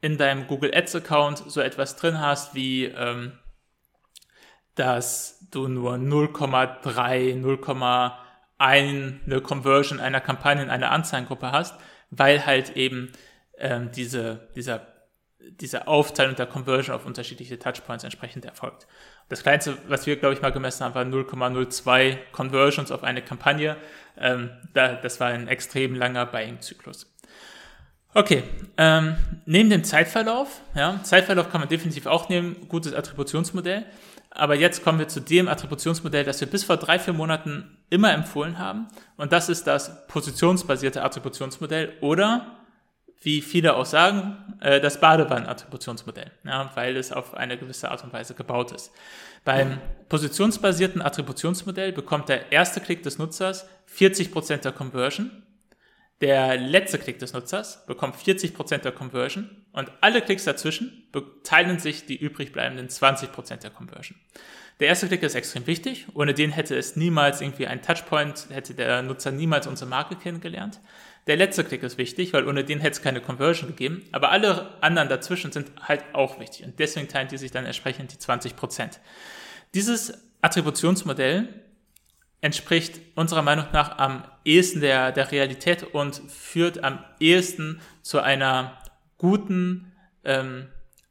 in 0.00 0.16
deinem 0.16 0.46
Google 0.46 0.74
Ads 0.74 0.96
Account 0.96 1.44
so 1.46 1.60
etwas 1.60 1.96
drin 1.96 2.20
hast 2.20 2.54
wie 2.54 2.84
ähm, 2.84 3.32
dass 4.76 5.48
du 5.50 5.68
nur 5.68 5.94
0,3, 5.94 7.42
0,1 7.42 8.12
eine 8.58 9.40
Conversion 9.40 10.00
einer 10.00 10.20
Kampagne 10.20 10.62
in 10.62 10.70
einer 10.70 10.92
Anzeigengruppe 10.92 11.50
hast, 11.50 11.74
weil 12.10 12.46
halt 12.46 12.76
eben 12.76 13.12
ähm, 13.58 13.90
diese, 13.90 14.48
dieser, 14.54 14.86
diese 15.38 15.88
Aufteilung 15.88 16.36
der 16.36 16.46
Conversion 16.46 16.94
auf 16.94 17.06
unterschiedliche 17.06 17.58
Touchpoints 17.58 18.04
entsprechend 18.04 18.44
erfolgt. 18.44 18.86
Das 19.28 19.42
kleinste, 19.42 19.76
was 19.88 20.06
wir, 20.06 20.16
glaube 20.16 20.34
ich, 20.34 20.42
mal 20.42 20.52
gemessen 20.52 20.84
haben, 20.84 20.94
war 20.94 21.04
0,02 21.04 22.18
Conversions 22.32 22.92
auf 22.92 23.02
eine 23.02 23.22
Kampagne. 23.22 23.76
Ähm, 24.18 24.50
da, 24.72 24.94
das 24.94 25.20
war 25.20 25.28
ein 25.28 25.48
extrem 25.48 25.94
langer 25.94 26.26
Buying-Zyklus. 26.26 27.12
Okay, 28.14 28.44
ähm, 28.78 29.16
neben 29.44 29.68
dem 29.68 29.84
Zeitverlauf, 29.84 30.62
ja, 30.74 31.00
Zeitverlauf 31.02 31.50
kann 31.50 31.60
man 31.60 31.68
definitiv 31.68 32.06
auch 32.06 32.30
nehmen, 32.30 32.66
gutes 32.68 32.94
Attributionsmodell. 32.94 33.84
Aber 34.36 34.54
jetzt 34.54 34.84
kommen 34.84 34.98
wir 34.98 35.08
zu 35.08 35.20
dem 35.20 35.48
Attributionsmodell, 35.48 36.24
das 36.24 36.40
wir 36.40 36.48
bis 36.48 36.64
vor 36.64 36.76
drei, 36.76 36.98
vier 36.98 37.14
Monaten 37.14 37.78
immer 37.90 38.12
empfohlen 38.12 38.58
haben. 38.58 38.88
Und 39.16 39.32
das 39.32 39.48
ist 39.48 39.66
das 39.66 40.06
positionsbasierte 40.08 41.02
Attributionsmodell 41.02 41.94
oder, 42.00 42.58
wie 43.22 43.40
viele 43.40 43.76
auch 43.76 43.86
sagen, 43.86 44.36
äh, 44.60 44.80
das 44.80 45.00
Badewannen-Attributionsmodell, 45.00 46.30
ja, 46.44 46.70
weil 46.74 46.96
es 46.96 47.12
auf 47.12 47.34
eine 47.34 47.56
gewisse 47.56 47.90
Art 47.90 48.04
und 48.04 48.12
Weise 48.12 48.34
gebaut 48.34 48.72
ist. 48.72 48.92
Beim 49.44 49.78
positionsbasierten 50.08 51.00
Attributionsmodell 51.00 51.92
bekommt 51.92 52.28
der 52.28 52.52
erste 52.52 52.80
Klick 52.80 53.02
des 53.04 53.18
Nutzers 53.18 53.66
40% 53.96 54.58
der 54.58 54.72
Conversion 54.72 55.30
der 56.20 56.56
letzte 56.56 56.98
Klick 56.98 57.18
des 57.18 57.34
Nutzers 57.34 57.84
bekommt 57.86 58.16
40% 58.16 58.78
der 58.78 58.92
Conversion 58.92 59.64
und 59.72 59.92
alle 60.00 60.22
Klicks 60.22 60.44
dazwischen 60.44 61.10
teilen 61.42 61.78
sich 61.78 62.06
die 62.06 62.16
übrig 62.16 62.52
bleibenden 62.52 62.88
20% 62.88 63.56
der 63.56 63.70
Conversion. 63.70 64.18
Der 64.80 64.88
erste 64.88 65.08
Klick 65.08 65.22
ist 65.22 65.34
extrem 65.34 65.66
wichtig. 65.66 66.06
Ohne 66.14 66.34
den 66.34 66.50
hätte 66.50 66.76
es 66.76 66.96
niemals 66.96 67.40
irgendwie 67.40 67.66
einen 67.66 67.80
Touchpoint, 67.80 68.48
hätte 68.50 68.74
der 68.74 69.02
Nutzer 69.02 69.30
niemals 69.30 69.66
unsere 69.66 69.88
Marke 69.88 70.16
kennengelernt. 70.16 70.80
Der 71.26 71.36
letzte 71.36 71.64
Klick 71.64 71.82
ist 71.82 71.98
wichtig, 71.98 72.32
weil 72.32 72.46
ohne 72.46 72.62
den 72.62 72.80
hätte 72.80 72.96
es 72.96 73.02
keine 73.02 73.20
Conversion 73.20 73.70
gegeben. 73.70 74.02
Aber 74.12 74.30
alle 74.30 74.82
anderen 74.82 75.08
dazwischen 75.08 75.50
sind 75.50 75.72
halt 75.80 76.04
auch 76.12 76.38
wichtig. 76.40 76.64
Und 76.66 76.78
deswegen 76.78 77.08
teilen 77.08 77.28
die 77.28 77.38
sich 77.38 77.50
dann 77.50 77.64
entsprechend 77.64 78.12
die 78.12 78.18
20%. 78.18 78.98
Dieses 79.74 80.12
Attributionsmodell 80.42 81.65
entspricht 82.46 83.00
unserer 83.16 83.42
Meinung 83.42 83.66
nach 83.72 83.98
am 83.98 84.24
ehesten 84.44 84.80
der, 84.80 85.10
der 85.10 85.32
Realität 85.32 85.82
und 85.82 86.22
führt 86.30 86.82
am 86.84 87.04
ehesten 87.18 87.80
zu 88.02 88.20
einer 88.20 88.78
guten 89.18 89.92
ähm, 90.24 90.68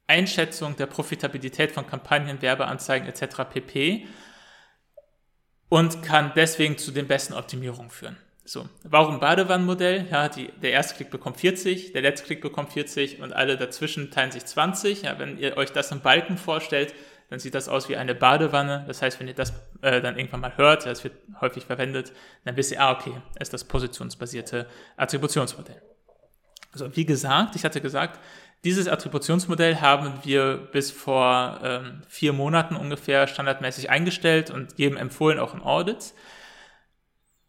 Einschätzung 0.08 0.78
der 0.78 0.86
Profitabilität 0.86 1.74
von 1.74 1.86
Kampagnen, 1.88 2.42
Werbeanzeigen 2.42 3.08
etc. 3.08 3.44
pp. 3.52 4.08
und 5.68 6.02
kann 6.02 6.32
deswegen 6.36 6.78
zu 6.78 6.92
den 6.92 7.08
besten 7.08 7.34
Optimierungen 7.34 7.92
führen. 7.92 8.16
So, 8.46 8.70
warum 8.84 9.20
Badewannenmodell? 9.20 10.08
Ja, 10.10 10.30
die, 10.30 10.52
der 10.62 10.72
erste 10.72 10.96
Klick 10.96 11.10
bekommt 11.10 11.38
40, 11.38 11.92
der 11.92 12.04
letzte 12.04 12.28
Klick 12.28 12.42
bekommt 12.42 12.72
40 12.72 13.20
und 13.20 13.34
alle 13.34 13.58
dazwischen 13.58 14.12
teilen 14.12 14.32
sich 14.32 14.46
20. 14.46 15.02
Ja, 15.02 15.20
wenn 15.20 15.38
ihr 15.38 15.58
euch 15.58 15.72
das 15.72 15.92
im 15.92 16.00
Balken 16.00 16.38
vorstellt, 16.38 16.94
dann 17.30 17.40
sieht 17.40 17.56
das 17.56 17.68
aus 17.68 17.90
wie 17.90 17.98
eine 17.98 18.14
Badewanne. 18.14 18.86
Das 18.88 19.02
heißt, 19.02 19.20
wenn 19.20 19.28
ihr 19.28 19.34
das 19.34 19.54
äh, 19.82 20.02
dann 20.02 20.18
irgendwann 20.18 20.42
mal 20.42 20.58
hört, 20.58 20.86
das 20.86 21.04
wird 21.04 21.16
häufig 21.42 21.66
verwendet, 21.66 22.14
dann 22.44 22.56
wisst 22.56 22.72
ihr, 22.72 22.82
ah, 22.82 22.92
okay, 22.92 23.14
ist 23.40 23.54
das 23.54 23.64
positionsbasierte 23.64 24.68
Attributionsmodell. 24.98 25.82
Also 26.72 26.96
wie 26.96 27.06
gesagt, 27.06 27.56
ich 27.56 27.64
hatte 27.64 27.82
gesagt, 27.82 28.20
dieses 28.64 28.88
Attributionsmodell 28.88 29.78
haben 29.78 30.14
wir 30.24 30.58
bis 30.58 30.92
vor 30.92 31.60
ähm, 31.64 32.02
vier 32.08 32.34
Monaten 32.34 32.76
ungefähr 32.76 33.28
standardmäßig 33.28 33.90
eingestellt 33.90 34.50
und 34.50 34.78
jedem 34.78 34.98
empfohlen, 34.98 35.40
auch 35.40 35.54
in 35.54 35.62
Audits. 35.62 36.16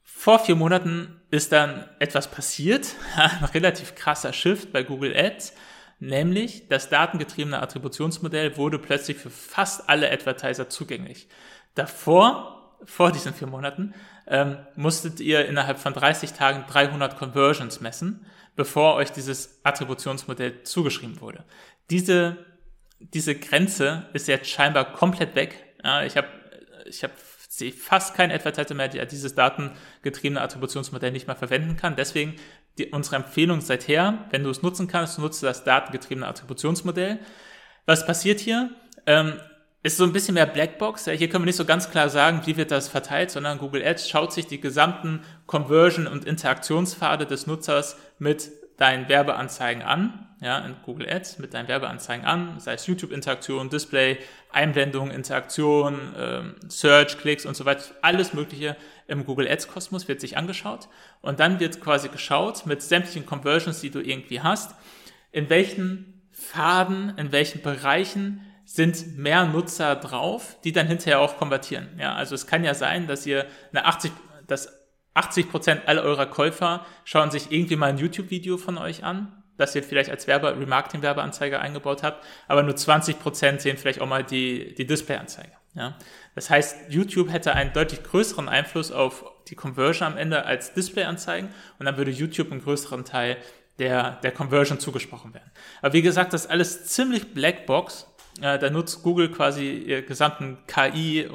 Vor 0.02 0.38
vier 0.38 0.56
Monaten 0.56 1.20
ist 1.30 1.52
dann 1.52 1.88
etwas 1.98 2.30
passiert, 2.30 2.94
ein 3.16 3.44
relativ 3.44 3.94
krasser 3.94 4.32
Shift 4.32 4.72
bei 4.72 4.82
Google 4.82 5.16
Ads 5.16 5.54
nämlich 5.98 6.68
das 6.68 6.88
datengetriebene 6.88 7.60
Attributionsmodell 7.60 8.56
wurde 8.56 8.78
plötzlich 8.78 9.16
für 9.16 9.30
fast 9.30 9.88
alle 9.88 10.10
Advertiser 10.10 10.68
zugänglich. 10.68 11.28
Davor, 11.74 12.76
vor 12.84 13.12
diesen 13.12 13.34
vier 13.34 13.46
Monaten, 13.46 13.94
ähm, 14.26 14.58
musstet 14.74 15.20
ihr 15.20 15.46
innerhalb 15.46 15.78
von 15.78 15.92
30 15.92 16.32
Tagen 16.32 16.64
300 16.68 17.16
Conversions 17.16 17.80
messen, 17.80 18.26
bevor 18.56 18.94
euch 18.94 19.12
dieses 19.12 19.60
Attributionsmodell 19.62 20.62
zugeschrieben 20.62 21.20
wurde. 21.20 21.44
Diese, 21.90 22.36
diese 22.98 23.34
Grenze 23.34 24.08
ist 24.12 24.28
jetzt 24.28 24.48
scheinbar 24.48 24.92
komplett 24.92 25.34
weg. 25.34 25.62
Ja, 25.84 26.02
ich 26.02 26.16
habe 26.16 26.28
ich 26.86 27.04
hab 27.04 27.12
sehe 27.56 27.72
fast 27.72 28.14
kein 28.14 28.30
Advertiser 28.30 28.74
mehr, 28.74 28.88
der 28.88 29.06
dieses 29.06 29.34
datengetriebene 29.34 30.40
Attributionsmodell 30.40 31.12
nicht 31.12 31.26
mehr 31.26 31.36
verwenden 31.36 31.76
kann. 31.76 31.96
Deswegen 31.96 32.36
die, 32.78 32.86
unsere 32.86 33.16
Empfehlung 33.16 33.60
seither, 33.60 34.26
wenn 34.30 34.44
du 34.44 34.50
es 34.50 34.62
nutzen 34.62 34.88
kannst, 34.88 35.18
nutze 35.18 35.46
das 35.46 35.64
datengetriebene 35.64 36.26
Attributionsmodell. 36.26 37.18
Was 37.86 38.06
passiert 38.06 38.40
hier? 38.40 38.70
Ähm, 39.06 39.34
ist 39.82 39.98
so 39.98 40.04
ein 40.04 40.12
bisschen 40.12 40.34
mehr 40.34 40.46
Blackbox. 40.46 41.06
Ja, 41.06 41.12
hier 41.12 41.28
können 41.28 41.44
wir 41.44 41.46
nicht 41.46 41.56
so 41.56 41.64
ganz 41.64 41.90
klar 41.90 42.08
sagen, 42.08 42.42
wie 42.44 42.56
wird 42.56 42.72
das 42.72 42.88
verteilt, 42.88 43.30
sondern 43.30 43.58
Google 43.58 43.86
Ads 43.86 44.08
schaut 44.08 44.32
sich 44.32 44.46
die 44.46 44.60
gesamten 44.60 45.22
Conversion- 45.46 46.08
und 46.08 46.24
Interaktionspfade 46.24 47.24
des 47.24 47.46
Nutzers 47.46 47.96
mit 48.18 48.50
deinen 48.76 49.08
Werbeanzeigen 49.08 49.82
an 49.82 50.26
ja, 50.40 50.58
in 50.58 50.76
Google 50.84 51.08
Ads 51.08 51.38
mit 51.38 51.54
deinen 51.54 51.68
Werbeanzeigen 51.68 52.24
an, 52.26 52.60
sei 52.60 52.74
es 52.74 52.86
YouTube-Interaktion, 52.86 53.70
Display, 53.70 54.18
Einblendung, 54.52 55.10
Interaktion, 55.10 56.14
ähm, 56.16 56.56
Search, 56.68 57.18
Klicks 57.18 57.46
und 57.46 57.56
so 57.56 57.64
weiter, 57.64 57.82
alles 58.02 58.34
Mögliche 58.34 58.76
im 59.06 59.24
Google 59.24 59.48
Ads-Kosmos 59.48 60.08
wird 60.08 60.20
sich 60.20 60.36
angeschaut 60.36 60.88
und 61.22 61.40
dann 61.40 61.58
wird 61.58 61.80
quasi 61.80 62.08
geschaut 62.08 62.66
mit 62.66 62.82
sämtlichen 62.82 63.24
Conversions, 63.24 63.80
die 63.80 63.90
du 63.90 64.00
irgendwie 64.00 64.40
hast, 64.40 64.74
in 65.32 65.48
welchen 65.48 66.22
Faden, 66.32 67.16
in 67.16 67.32
welchen 67.32 67.62
Bereichen 67.62 68.42
sind 68.66 69.16
mehr 69.16 69.46
Nutzer 69.46 69.96
drauf, 69.96 70.56
die 70.64 70.72
dann 70.72 70.88
hinterher 70.88 71.20
auch 71.20 71.38
konvertieren. 71.38 71.88
Ja, 71.98 72.14
also 72.14 72.34
es 72.34 72.46
kann 72.46 72.64
ja 72.64 72.74
sein, 72.74 73.06
dass 73.06 73.24
ihr 73.24 73.46
eine 73.72 73.86
80, 73.86 74.12
dass 74.48 74.75
80 75.16 75.50
Prozent 75.50 75.88
aller 75.88 76.02
eurer 76.02 76.26
Käufer 76.26 76.84
schauen 77.04 77.30
sich 77.30 77.50
irgendwie 77.50 77.76
mal 77.76 77.90
ein 77.90 77.98
YouTube-Video 77.98 78.56
von 78.58 78.78
euch 78.78 79.04
an 79.04 79.42
das 79.56 79.74
ihr 79.74 79.82
vielleicht 79.82 80.10
als 80.10 80.26
Werbe 80.26 80.58
Remarketing-Werbeanzeige 80.58 81.60
eingebaut 81.60 82.02
habt, 82.02 82.24
aber 82.48 82.62
nur 82.62 82.74
20% 82.74 83.60
sehen 83.60 83.76
vielleicht 83.76 84.00
auch 84.00 84.06
mal 84.06 84.24
die, 84.24 84.74
die 84.74 84.86
Display-Anzeige. 84.86 85.52
Ja? 85.74 85.96
Das 86.34 86.50
heißt, 86.50 86.90
YouTube 86.90 87.30
hätte 87.30 87.54
einen 87.54 87.72
deutlich 87.72 88.02
größeren 88.02 88.48
Einfluss 88.48 88.92
auf 88.92 89.24
die 89.48 89.54
Conversion 89.54 90.06
am 90.12 90.18
Ende 90.18 90.44
als 90.44 90.74
Display-Anzeigen 90.74 91.48
und 91.78 91.86
dann 91.86 91.96
würde 91.96 92.10
YouTube 92.10 92.50
einen 92.50 92.62
größeren 92.62 93.04
Teil 93.04 93.36
der, 93.78 94.12
der 94.22 94.32
Conversion 94.32 94.80
zugesprochen 94.80 95.34
werden. 95.34 95.50
Aber 95.82 95.92
wie 95.92 96.02
gesagt, 96.02 96.32
das 96.32 96.44
ist 96.44 96.50
alles 96.50 96.86
ziemlich 96.86 97.34
Blackbox. 97.34 98.06
Äh, 98.40 98.58
da 98.58 98.70
nutzt 98.70 99.02
Google 99.02 99.30
quasi 99.30 99.70
ihr 99.70 100.02
gesamten 100.02 100.58
KI, 100.66 101.20
äh, 101.20 101.30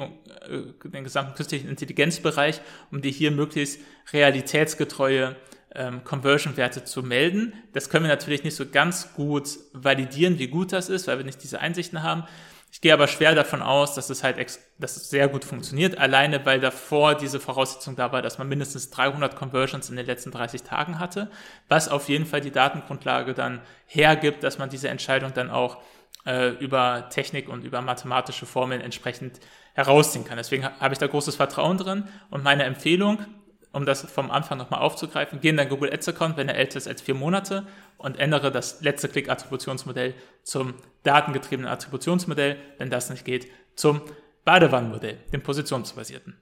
den 0.84 1.04
gesamten 1.04 1.34
künstlichen 1.34 1.68
Intelligenzbereich, 1.68 2.60
um 2.90 3.02
dir 3.02 3.10
hier 3.10 3.30
möglichst 3.30 3.80
realitätsgetreue 4.12 5.36
ähm, 5.74 6.04
Conversion-Werte 6.04 6.84
zu 6.84 7.02
melden. 7.02 7.54
Das 7.72 7.88
können 7.88 8.04
wir 8.04 8.10
natürlich 8.10 8.44
nicht 8.44 8.56
so 8.56 8.66
ganz 8.66 9.14
gut 9.14 9.58
validieren, 9.72 10.38
wie 10.38 10.48
gut 10.48 10.72
das 10.72 10.88
ist, 10.88 11.08
weil 11.08 11.18
wir 11.18 11.24
nicht 11.24 11.42
diese 11.42 11.60
Einsichten 11.60 12.02
haben. 12.02 12.24
Ich 12.70 12.80
gehe 12.80 12.94
aber 12.94 13.06
schwer 13.06 13.34
davon 13.34 13.60
aus, 13.60 13.94
dass 13.94 14.08
es 14.08 14.24
halt 14.24 14.38
dass 14.78 14.96
es 14.96 15.10
sehr 15.10 15.28
gut 15.28 15.44
funktioniert, 15.44 15.98
alleine 15.98 16.46
weil 16.46 16.58
davor 16.58 17.14
diese 17.14 17.38
Voraussetzung 17.38 17.96
da 17.96 18.12
war, 18.12 18.22
dass 18.22 18.38
man 18.38 18.48
mindestens 18.48 18.88
300 18.88 19.36
Conversions 19.36 19.90
in 19.90 19.96
den 19.96 20.06
letzten 20.06 20.30
30 20.30 20.62
Tagen 20.62 20.98
hatte, 20.98 21.30
was 21.68 21.90
auf 21.90 22.08
jeden 22.08 22.24
Fall 22.24 22.40
die 22.40 22.50
Datengrundlage 22.50 23.34
dann 23.34 23.60
hergibt, 23.84 24.42
dass 24.42 24.56
man 24.56 24.70
diese 24.70 24.88
Entscheidung 24.88 25.34
dann 25.34 25.50
auch 25.50 25.82
äh, 26.26 26.50
über 26.50 27.08
Technik 27.10 27.48
und 27.48 27.64
über 27.64 27.80
mathematische 27.80 28.46
Formeln 28.46 28.80
entsprechend 28.80 29.40
herausziehen 29.74 30.24
kann. 30.24 30.36
Deswegen 30.36 30.64
habe 30.64 30.92
ich 30.92 30.98
da 30.98 31.06
großes 31.06 31.36
Vertrauen 31.36 31.78
drin 31.78 32.04
und 32.30 32.44
meine 32.44 32.64
Empfehlung, 32.64 33.24
um 33.72 33.86
das 33.86 34.02
vom 34.02 34.30
Anfang 34.30 34.58
nochmal 34.58 34.80
aufzugreifen, 34.80 35.40
geh 35.40 35.48
in 35.48 35.56
dein 35.56 35.68
Google 35.68 35.92
Ads 35.92 36.08
Account, 36.08 36.36
wenn 36.36 36.48
er 36.48 36.56
älter 36.56 36.76
ist 36.76 36.88
als 36.88 37.00
vier 37.00 37.14
Monate 37.14 37.66
und 37.96 38.18
ändere 38.18 38.52
das 38.52 38.82
letzte 38.82 39.08
Klick-Attributionsmodell 39.08 40.14
zum 40.42 40.74
datengetriebenen 41.04 41.70
Attributionsmodell, 41.70 42.58
wenn 42.78 42.90
das 42.90 43.08
nicht 43.08 43.24
geht, 43.24 43.46
zum 43.74 44.02
Badewannenmodell, 44.44 45.18
dem 45.32 45.42
positionsbasierten. 45.42 46.36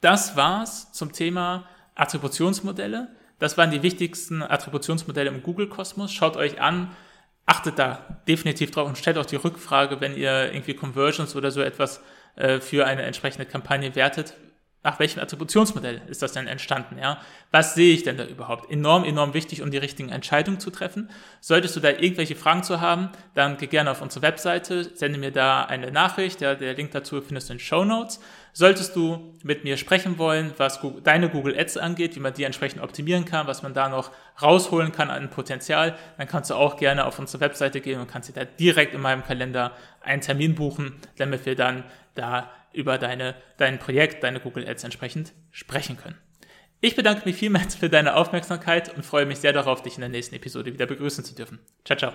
Das 0.00 0.36
war's 0.36 0.92
zum 0.92 1.12
Thema 1.12 1.68
Attributionsmodelle. 1.94 3.08
Das 3.38 3.56
waren 3.56 3.70
die 3.70 3.82
wichtigsten 3.82 4.42
Attributionsmodelle 4.42 5.30
im 5.30 5.42
Google-Kosmos. 5.42 6.12
Schaut 6.12 6.36
euch 6.36 6.60
an, 6.60 6.94
achtet 7.46 7.78
da 7.78 8.18
definitiv 8.26 8.70
drauf 8.70 8.88
und 8.88 8.98
stellt 8.98 9.18
auch 9.18 9.26
die 9.26 9.36
Rückfrage, 9.36 10.00
wenn 10.00 10.16
ihr 10.16 10.52
irgendwie 10.52 10.74
Conversions 10.74 11.36
oder 11.36 11.50
so 11.50 11.60
etwas 11.60 12.02
äh, 12.36 12.60
für 12.60 12.86
eine 12.86 13.02
entsprechende 13.02 13.46
Kampagne 13.46 13.94
wertet, 13.94 14.34
nach 14.84 14.98
welchem 14.98 15.20
Attributionsmodell 15.20 16.02
ist 16.08 16.22
das 16.22 16.32
denn 16.32 16.46
entstanden? 16.46 16.98
Ja? 16.98 17.18
Was 17.50 17.74
sehe 17.74 17.94
ich 17.94 18.02
denn 18.02 18.18
da 18.18 18.24
überhaupt? 18.24 18.70
Enorm, 18.70 19.04
enorm 19.04 19.32
wichtig, 19.32 19.62
um 19.62 19.70
die 19.70 19.78
richtigen 19.78 20.10
Entscheidungen 20.10 20.60
zu 20.60 20.70
treffen. 20.70 21.10
Solltest 21.40 21.74
du 21.74 21.80
da 21.80 21.88
irgendwelche 21.88 22.36
Fragen 22.36 22.62
zu 22.62 22.82
haben, 22.82 23.08
dann 23.34 23.56
geh 23.56 23.66
gerne 23.66 23.90
auf 23.90 24.02
unsere 24.02 24.22
Webseite, 24.22 24.84
sende 24.94 25.18
mir 25.18 25.32
da 25.32 25.64
eine 25.64 25.90
Nachricht. 25.90 26.42
Ja, 26.42 26.54
der 26.54 26.74
Link 26.74 26.92
dazu 26.92 27.20
findest 27.22 27.48
du 27.48 27.54
in 27.54 27.58
Show 27.58 27.84
Notes. 27.84 28.20
Solltest 28.52 28.94
du 28.94 29.34
mit 29.42 29.64
mir 29.64 29.76
sprechen 29.78 30.18
wollen, 30.18 30.52
was 30.58 30.80
deine 31.02 31.28
Google 31.30 31.58
Ads 31.58 31.78
angeht, 31.78 32.14
wie 32.14 32.20
man 32.20 32.34
die 32.34 32.44
entsprechend 32.44 32.82
optimieren 32.82 33.24
kann, 33.24 33.46
was 33.46 33.62
man 33.62 33.74
da 33.74 33.88
noch 33.88 34.12
rausholen 34.40 34.92
kann 34.92 35.10
an 35.10 35.30
Potenzial, 35.30 35.96
dann 36.18 36.28
kannst 36.28 36.50
du 36.50 36.54
auch 36.54 36.76
gerne 36.76 37.06
auf 37.06 37.18
unsere 37.18 37.40
Webseite 37.40 37.80
gehen 37.80 38.00
und 38.00 38.06
kannst 38.06 38.28
dir 38.28 38.32
da 38.32 38.44
direkt 38.44 38.94
in 38.94 39.00
meinem 39.00 39.24
Kalender 39.24 39.72
einen 40.02 40.20
Termin 40.20 40.54
buchen, 40.54 40.94
damit 41.16 41.46
wir 41.46 41.56
dann 41.56 41.84
da 42.14 42.50
über 42.74 42.98
deine, 42.98 43.34
dein 43.56 43.78
Projekt, 43.78 44.22
deine 44.22 44.40
Google 44.40 44.68
Ads 44.68 44.84
entsprechend 44.84 45.32
sprechen 45.50 45.96
können. 45.96 46.18
Ich 46.80 46.96
bedanke 46.96 47.22
mich 47.24 47.36
vielmals 47.36 47.74
für 47.74 47.88
deine 47.88 48.14
Aufmerksamkeit 48.14 48.94
und 48.94 49.06
freue 49.06 49.26
mich 49.26 49.38
sehr 49.38 49.52
darauf, 49.52 49.82
dich 49.82 49.94
in 49.94 50.00
der 50.00 50.10
nächsten 50.10 50.34
Episode 50.34 50.72
wieder 50.72 50.86
begrüßen 50.86 51.24
zu 51.24 51.34
dürfen. 51.34 51.58
Ciao, 51.84 51.96
ciao. 51.96 52.12